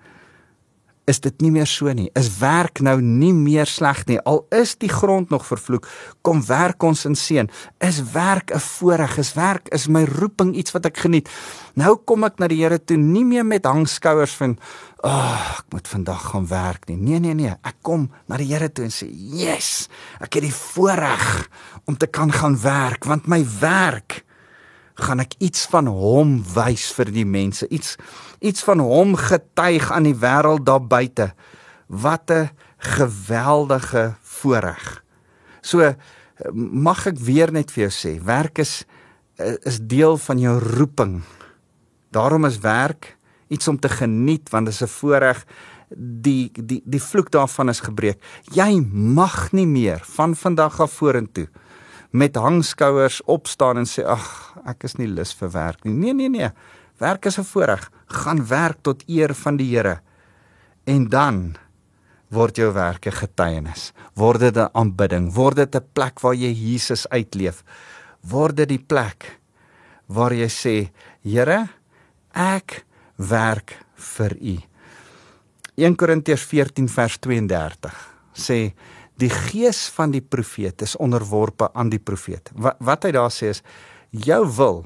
Is 1.09 1.19
dit 1.25 1.41
nie 1.43 1.51
meer 1.51 1.67
so 1.67 1.91
nie? 1.97 2.07
Is 2.19 2.29
werk 2.39 2.83
nou 2.87 2.97
nie 3.03 3.33
meer 3.35 3.67
sleg 3.67 4.05
nie? 4.07 4.19
Al 4.29 4.45
is 4.55 4.77
die 4.79 4.91
grond 4.93 5.33
nog 5.33 5.47
vervloek, 5.49 5.89
kom 6.27 6.43
werk 6.47 6.85
ons 6.87 7.03
in 7.09 7.17
seën. 7.19 7.49
Is 7.83 7.99
werk 8.13 8.53
'n 8.55 8.61
voorreg? 8.61 9.19
Is 9.19 9.35
werk 9.35 9.69
is 9.75 9.89
my 9.89 10.05
roeping 10.05 10.55
iets 10.55 10.73
wat 10.73 10.87
ek 10.87 10.99
geniet? 10.99 11.29
Nou 11.75 11.97
kom 11.97 12.25
ek 12.25 12.39
na 12.39 12.47
die 12.47 12.63
Here 12.63 12.79
toe 12.79 12.97
nie 12.97 13.25
meer 13.25 13.47
met 13.47 13.65
hangskouers 13.65 14.35
van, 14.35 14.59
"Ag, 15.03 15.11
oh, 15.11 15.59
ek 15.59 15.73
moet 15.73 15.89
vandag 15.89 16.23
gaan 16.31 16.47
werk 16.47 16.89
nie." 16.89 16.97
Nee, 16.97 17.19
nee, 17.19 17.35
nee. 17.35 17.55
Ek 17.65 17.77
kom 17.83 18.11
na 18.29 18.37
die 18.37 18.53
Here 18.53 18.73
toe 18.73 18.85
en 18.85 18.91
sê, 18.91 19.09
"Yes, 19.11 19.89
ek 20.21 20.35
het 20.35 20.43
die 20.43 20.55
voorreg 20.55 21.49
om 21.87 21.97
te 21.97 22.07
kan 22.07 22.33
gaan 22.33 22.61
werk, 22.61 23.05
want 23.05 23.27
my 23.27 23.45
werk 23.61 24.25
gaan 25.01 25.21
ek 25.21 25.35
iets 25.39 25.67
van 25.71 25.87
hom 25.87 26.39
wys 26.55 26.91
vir 26.97 27.11
die 27.13 27.27
mense, 27.27 27.69
iets 27.69 27.97
iets 28.41 28.65
van 28.65 28.81
hom 28.81 29.17
getuig 29.21 29.91
aan 29.93 30.07
die 30.09 30.17
wêreld 30.17 30.65
daar 30.65 30.81
buite. 30.81 31.33
Wat 31.87 32.31
'n 32.31 32.51
geweldige 32.79 34.15
voorreg. 34.23 35.05
So 35.61 35.95
mag 36.55 37.07
ek 37.07 37.19
weer 37.19 37.53
net 37.53 37.71
vir 37.71 37.89
jou 37.89 37.93
sê, 37.93 38.23
werk 38.25 38.59
is 38.59 38.85
is 39.65 39.79
deel 39.81 40.17
van 40.17 40.39
jou 40.39 40.59
roeping. 40.59 41.23
Daarom 42.11 42.45
is 42.45 42.59
werk 42.59 43.17
iets 43.49 43.69
om 43.69 43.79
te 43.79 43.89
geniet 43.89 44.51
want 44.51 44.67
dit 44.67 44.75
is 44.75 44.83
'n 44.83 44.87
voorreg 45.01 45.45
die 45.97 46.51
die 46.53 46.83
die 46.85 47.03
vloek 47.03 47.31
daarvan 47.31 47.69
is 47.69 47.81
gebreek. 47.81 48.23
Jy 48.53 48.81
mag 48.93 49.53
nie 49.53 49.67
meer 49.67 50.01
van 50.05 50.37
vandag 50.37 50.81
af 50.81 50.93
vorentoe 50.93 51.49
met 52.11 52.37
hangskouers 52.37 53.21
opstaan 53.31 53.79
en 53.83 53.87
sê 53.87 54.05
ag 54.05 54.27
ek 54.67 54.85
is 54.85 54.97
nie 54.99 55.09
lus 55.09 55.33
vir 55.39 55.51
werk 55.55 55.85
nie. 55.85 55.95
Nee 55.95 56.15
nee 56.15 56.29
nee. 56.29 56.51
Werk 56.99 57.27
is 57.27 57.39
'n 57.39 57.45
voorreg. 57.45 57.91
Gaan 58.07 58.47
werk 58.47 58.83
tot 58.83 59.03
eer 59.09 59.35
van 59.35 59.57
die 59.57 59.77
Here. 59.77 60.01
En 60.85 61.09
dan 61.09 61.57
word 62.29 62.57
jou 62.57 62.73
werke 62.73 63.11
getuienis. 63.11 63.93
Word 64.15 64.41
dit 64.41 64.57
'n 64.57 64.71
aanbidding, 64.73 65.33
word 65.35 65.57
dit 65.57 65.75
'n 65.75 65.87
plek 65.93 66.21
waar 66.21 66.35
jy 66.35 66.53
Jesus 66.53 67.09
uitleef. 67.09 67.63
Word 68.21 68.57
dit 68.57 68.69
die 68.69 68.85
plek 68.87 69.41
waar 70.07 70.33
jy 70.33 70.49
sê, 70.49 70.91
Here, 71.23 71.69
ek 72.35 72.85
werk 73.17 73.79
vir 73.95 74.37
U. 74.41 74.59
1 75.77 75.97
Korintiërs 75.97 76.43
14 76.43 76.89
vers 76.89 77.19
32 77.19 77.95
sê 78.33 78.73
die 79.21 79.31
gees 79.31 79.87
van 79.95 80.15
die 80.15 80.23
profeet 80.25 80.83
is 80.83 80.97
onderworpe 80.97 81.71
aan 81.75 81.93
die 81.93 82.03
profeet. 82.03 82.51
Wat 82.55 82.81
wat 82.81 83.05
hy 83.07 83.13
daar 83.17 83.33
sê 83.35 83.53
is 83.55 83.63
jou 84.11 84.43
wil 84.57 84.83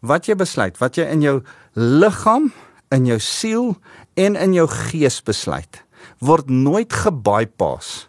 wat 0.00 0.28
jy 0.28 0.36
besluit, 0.38 0.76
wat 0.78 0.98
jy 0.98 1.08
in 1.10 1.24
jou 1.24 1.36
liggaam, 1.74 2.52
in 2.94 3.08
jou 3.08 3.18
siel 3.22 3.72
en 4.18 4.38
in 4.38 4.54
jou 4.54 4.68
gees 4.70 5.18
besluit, 5.26 5.82
word 6.22 6.50
nooit 6.50 6.92
gebypass 6.92 8.08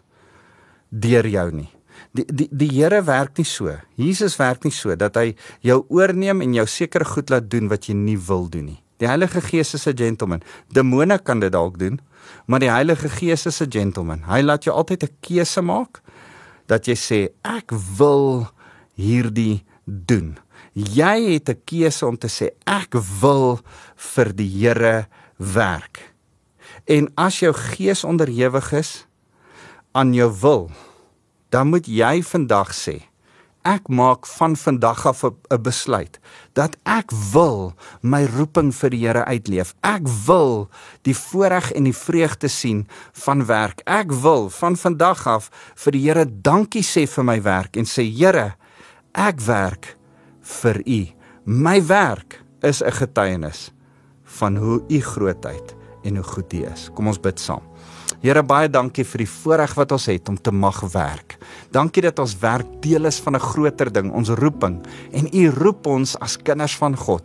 deur 0.90 1.26
jou 1.26 1.48
nie. 1.54 1.68
Die 2.16 2.26
die 2.26 2.48
die 2.50 2.70
Here 2.72 3.02
werk 3.06 3.38
nie 3.38 3.46
so. 3.46 3.76
Jesus 3.98 4.36
werk 4.40 4.64
nie 4.66 4.74
so 4.74 4.94
dat 4.98 5.18
hy 5.18 5.34
jou 5.62 5.82
oorneem 5.88 6.42
en 6.42 6.54
jou 6.54 6.66
sekere 6.66 7.06
goed 7.06 7.30
laat 7.30 7.50
doen 7.50 7.68
wat 7.70 7.86
jy 7.86 7.94
nie 7.94 8.18
wil 8.18 8.48
doen 8.50 8.72
nie. 8.72 8.80
Die 9.00 9.08
Heilige 9.08 9.40
Gees 9.40 9.74
is 9.74 9.86
'n 9.86 9.96
gentleman. 9.96 10.42
Demone 10.68 11.18
kan 11.18 11.40
dit 11.40 11.52
dalk 11.52 11.78
doen, 11.78 12.00
maar 12.46 12.60
die 12.60 12.70
Heilige 12.70 13.08
Gees 13.08 13.46
is 13.46 13.60
'n 13.60 13.70
gentleman. 13.70 14.22
Hy 14.26 14.40
laat 14.40 14.64
jou 14.64 14.76
altyd 14.76 15.02
'n 15.02 15.16
keuse 15.20 15.62
maak 15.62 16.00
dat 16.66 16.86
jy 16.86 16.94
sê 16.94 17.28
ek 17.42 17.72
wil 17.96 18.48
hierdie 18.94 19.64
doen. 19.84 20.38
Jy 20.72 21.32
het 21.32 21.48
'n 21.48 21.62
keuse 21.64 22.06
om 22.06 22.18
te 22.18 22.28
sê 22.28 22.50
ek 22.64 22.94
wil 23.20 23.60
vir 23.96 24.36
die 24.36 24.48
Here 24.48 25.06
werk. 25.36 26.12
En 26.84 27.10
as 27.14 27.40
jou 27.40 27.52
gees 27.52 28.04
onderhewig 28.04 28.72
is 28.72 29.06
aan 29.92 30.14
jou 30.14 30.32
wil, 30.40 30.70
dan 31.48 31.66
moet 31.68 31.86
jy 31.86 32.22
vandag 32.22 32.74
sê 32.74 33.09
ek 33.62 33.88
maak 33.88 34.26
van 34.26 34.56
vandag 34.56 35.06
af 35.06 35.24
'n 35.24 35.62
besluit 35.62 36.18
dat 36.52 36.76
ek 36.84 37.10
wil 37.32 37.74
my 38.02 38.24
roeping 38.24 38.72
vir 38.74 38.90
die 38.90 39.06
Here 39.06 39.24
uitleef. 39.24 39.74
Ek 39.82 40.08
wil 40.26 40.68
die 41.02 41.14
voorreg 41.14 41.72
en 41.72 41.84
die 41.84 41.96
vreugde 41.96 42.48
sien 42.48 42.88
van 43.12 43.46
werk. 43.46 43.80
Ek 43.86 44.12
wil 44.12 44.50
van 44.50 44.76
vandag 44.76 45.26
af 45.26 45.50
vir 45.74 45.92
die 45.92 46.04
Here 46.08 46.26
dankie 46.42 46.82
sê 46.82 47.06
vir 47.06 47.24
my 47.24 47.42
werk 47.42 47.76
en 47.76 47.84
sê 47.84 48.02
Here, 48.02 48.54
ek 49.14 49.40
werk 49.40 49.96
vir 50.40 50.82
U. 50.86 51.06
My 51.44 51.86
werk 51.86 52.44
is 52.62 52.82
'n 52.82 52.92
getuienis 52.92 53.72
van 54.24 54.56
hoe 54.56 54.82
U 54.88 55.00
grootheid 55.00 55.74
en 56.02 56.16
hoe 56.16 56.24
goed 56.24 56.52
U 56.52 56.64
is. 56.64 56.90
Kom 56.94 57.06
ons 57.06 57.20
bid 57.20 57.40
saam. 57.40 57.69
Here 58.20 58.42
baie 58.44 58.68
dankie 58.68 59.04
vir 59.08 59.22
die 59.22 59.30
voorreg 59.32 59.72
wat 59.78 59.92
ons 59.96 60.06
het 60.10 60.28
om 60.28 60.36
te 60.36 60.52
mag 60.52 60.82
werk. 60.92 61.38
Dankie 61.72 62.02
dat 62.04 62.18
ons 62.20 62.34
werk 62.42 62.68
deel 62.84 63.08
is 63.08 63.20
van 63.24 63.34
'n 63.36 63.40
groter 63.40 63.90
ding, 63.92 64.12
ons 64.12 64.28
roeping 64.28 64.84
en 65.12 65.28
U 65.32 65.48
roep 65.48 65.86
ons 65.86 66.16
as 66.20 66.36
kinders 66.36 66.76
van 66.76 66.96
God. 66.96 67.24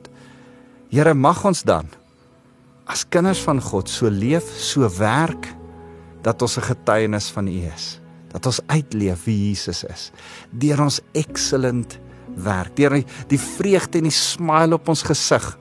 Here 0.90 1.14
mag 1.14 1.46
ons 1.46 1.64
dan 1.64 1.88
as 2.88 3.04
kinders 3.04 3.42
van 3.44 3.60
God 3.60 3.90
so 3.90 4.10
leef, 4.10 4.46
so 4.58 4.88
werk 5.00 5.54
dat 6.22 6.42
ons 6.42 6.58
'n 6.58 6.62
getuienis 6.62 7.30
van 7.30 7.48
U 7.48 7.72
is. 7.76 8.00
Dat 8.32 8.46
ons 8.46 8.62
uitleef 8.68 9.26
wie 9.26 9.50
Jesus 9.50 9.84
is 9.84 10.12
deur 10.52 10.82
ons 10.82 11.02
excellent 11.14 12.00
werk, 12.36 12.76
deur 12.76 13.04
die, 13.28 13.40
vreugde 13.40 13.98
en 13.98 14.04
die 14.04 14.12
smile 14.12 14.76
op 14.76 14.88
ons 14.88 15.04
gesig 15.04 15.58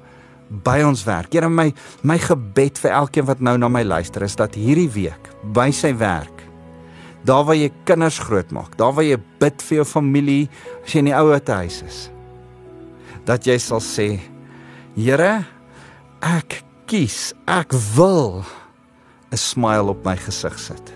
by 0.62 0.82
ons 0.86 1.04
werk. 1.04 1.32
Here 1.32 1.48
my 1.48 1.72
my 2.02 2.18
gebed 2.18 2.78
vir 2.78 2.94
elkeen 3.00 3.26
wat 3.26 3.40
nou 3.40 3.56
na 3.58 3.68
my 3.68 3.82
luister 3.82 4.22
is 4.22 4.36
dat 4.36 4.54
hierdie 4.54 4.90
week 4.92 5.30
by 5.54 5.70
sy 5.74 5.94
werk 5.98 6.44
daar 7.24 7.44
waar 7.48 7.56
jy 7.56 7.70
kinders 7.88 8.18
grootmaak, 8.20 8.76
daar 8.76 8.92
waar 8.92 9.06
jy 9.06 9.16
bid 9.40 9.62
vir 9.64 9.80
jou 9.80 9.86
familie 9.88 10.42
as 10.84 10.92
jy 10.92 11.00
in 11.00 11.08
die 11.08 11.16
ouer 11.16 11.40
huis 11.40 11.80
is. 11.86 12.00
Dat 13.24 13.48
jy 13.48 13.56
sal 13.58 13.80
sê, 13.80 14.08
Here, 14.94 15.42
ek 16.22 16.60
kies, 16.86 17.32
ek 17.48 17.72
wil 17.96 18.44
'n 19.32 19.36
smile 19.36 19.90
op 19.90 20.04
my 20.04 20.16
gesig 20.16 20.58
sit. 20.58 20.92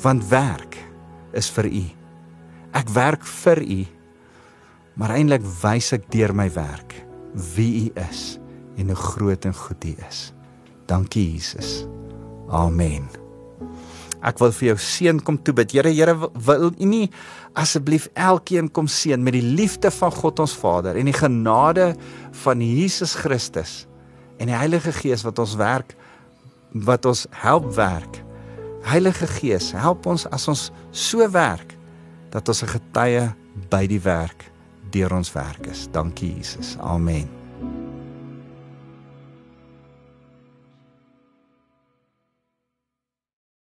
Want 0.00 0.30
werk 0.30 0.78
is 1.34 1.50
vir 1.50 1.66
U. 1.66 1.84
Ek 2.72 2.88
werk 2.88 3.22
vir 3.22 3.60
U. 3.60 3.86
Maar 4.94 5.10
eintlik 5.10 5.42
wys 5.42 5.92
ek 5.92 6.08
deur 6.10 6.32
my 6.32 6.48
werk 6.48 6.94
wie 7.34 7.90
U 7.90 8.00
is 8.10 8.38
en 8.76 8.92
hoe 8.92 8.96
groot 8.96 9.44
en 9.44 9.54
goed 9.54 9.84
U 9.84 9.94
is. 10.08 10.32
Dankie 10.86 11.32
Jesus. 11.32 11.86
Amen. 12.48 13.08
Ek 14.26 14.40
wil 14.42 14.52
vir 14.56 14.72
jou 14.72 14.78
seën 14.80 15.18
kom 15.22 15.38
toe 15.38 15.54
bid. 15.54 15.74
Here, 15.76 15.92
Here, 15.92 16.16
wil 16.16 16.70
U 16.70 16.88
nie 16.88 17.10
asseblief 17.58 18.08
elkeen 18.14 18.68
kom 18.72 18.88
seën 18.90 19.22
met 19.22 19.36
die 19.36 19.44
liefde 19.44 19.90
van 19.90 20.12
God 20.14 20.42
ons 20.44 20.56
Vader 20.56 20.98
en 20.98 21.08
die 21.08 21.16
genade 21.16 21.92
van 22.42 22.62
Jesus 22.64 23.14
Christus 23.18 23.84
en 24.40 24.50
die 24.50 24.56
Heilige 24.56 24.92
Gees 24.92 25.24
wat 25.26 25.38
ons 25.42 25.56
werk 25.60 25.96
wat 26.84 27.06
ons 27.08 27.24
help 27.30 27.70
werk. 27.76 28.20
Heilige 28.86 29.26
Gees, 29.38 29.70
help 29.72 30.06
ons 30.06 30.26
as 30.34 30.44
ons 30.50 30.68
so 30.92 31.24
werk 31.32 31.72
dat 32.30 32.48
ons 32.48 32.62
'n 32.62 32.74
getuie 32.76 33.34
by 33.70 33.86
die 33.86 34.00
werk 34.00 34.50
deur 34.90 35.14
ons 35.14 35.32
werk 35.32 35.66
is. 35.66 35.88
Dankie 35.92 36.36
Jesus. 36.36 36.76
Amen. 36.80 37.35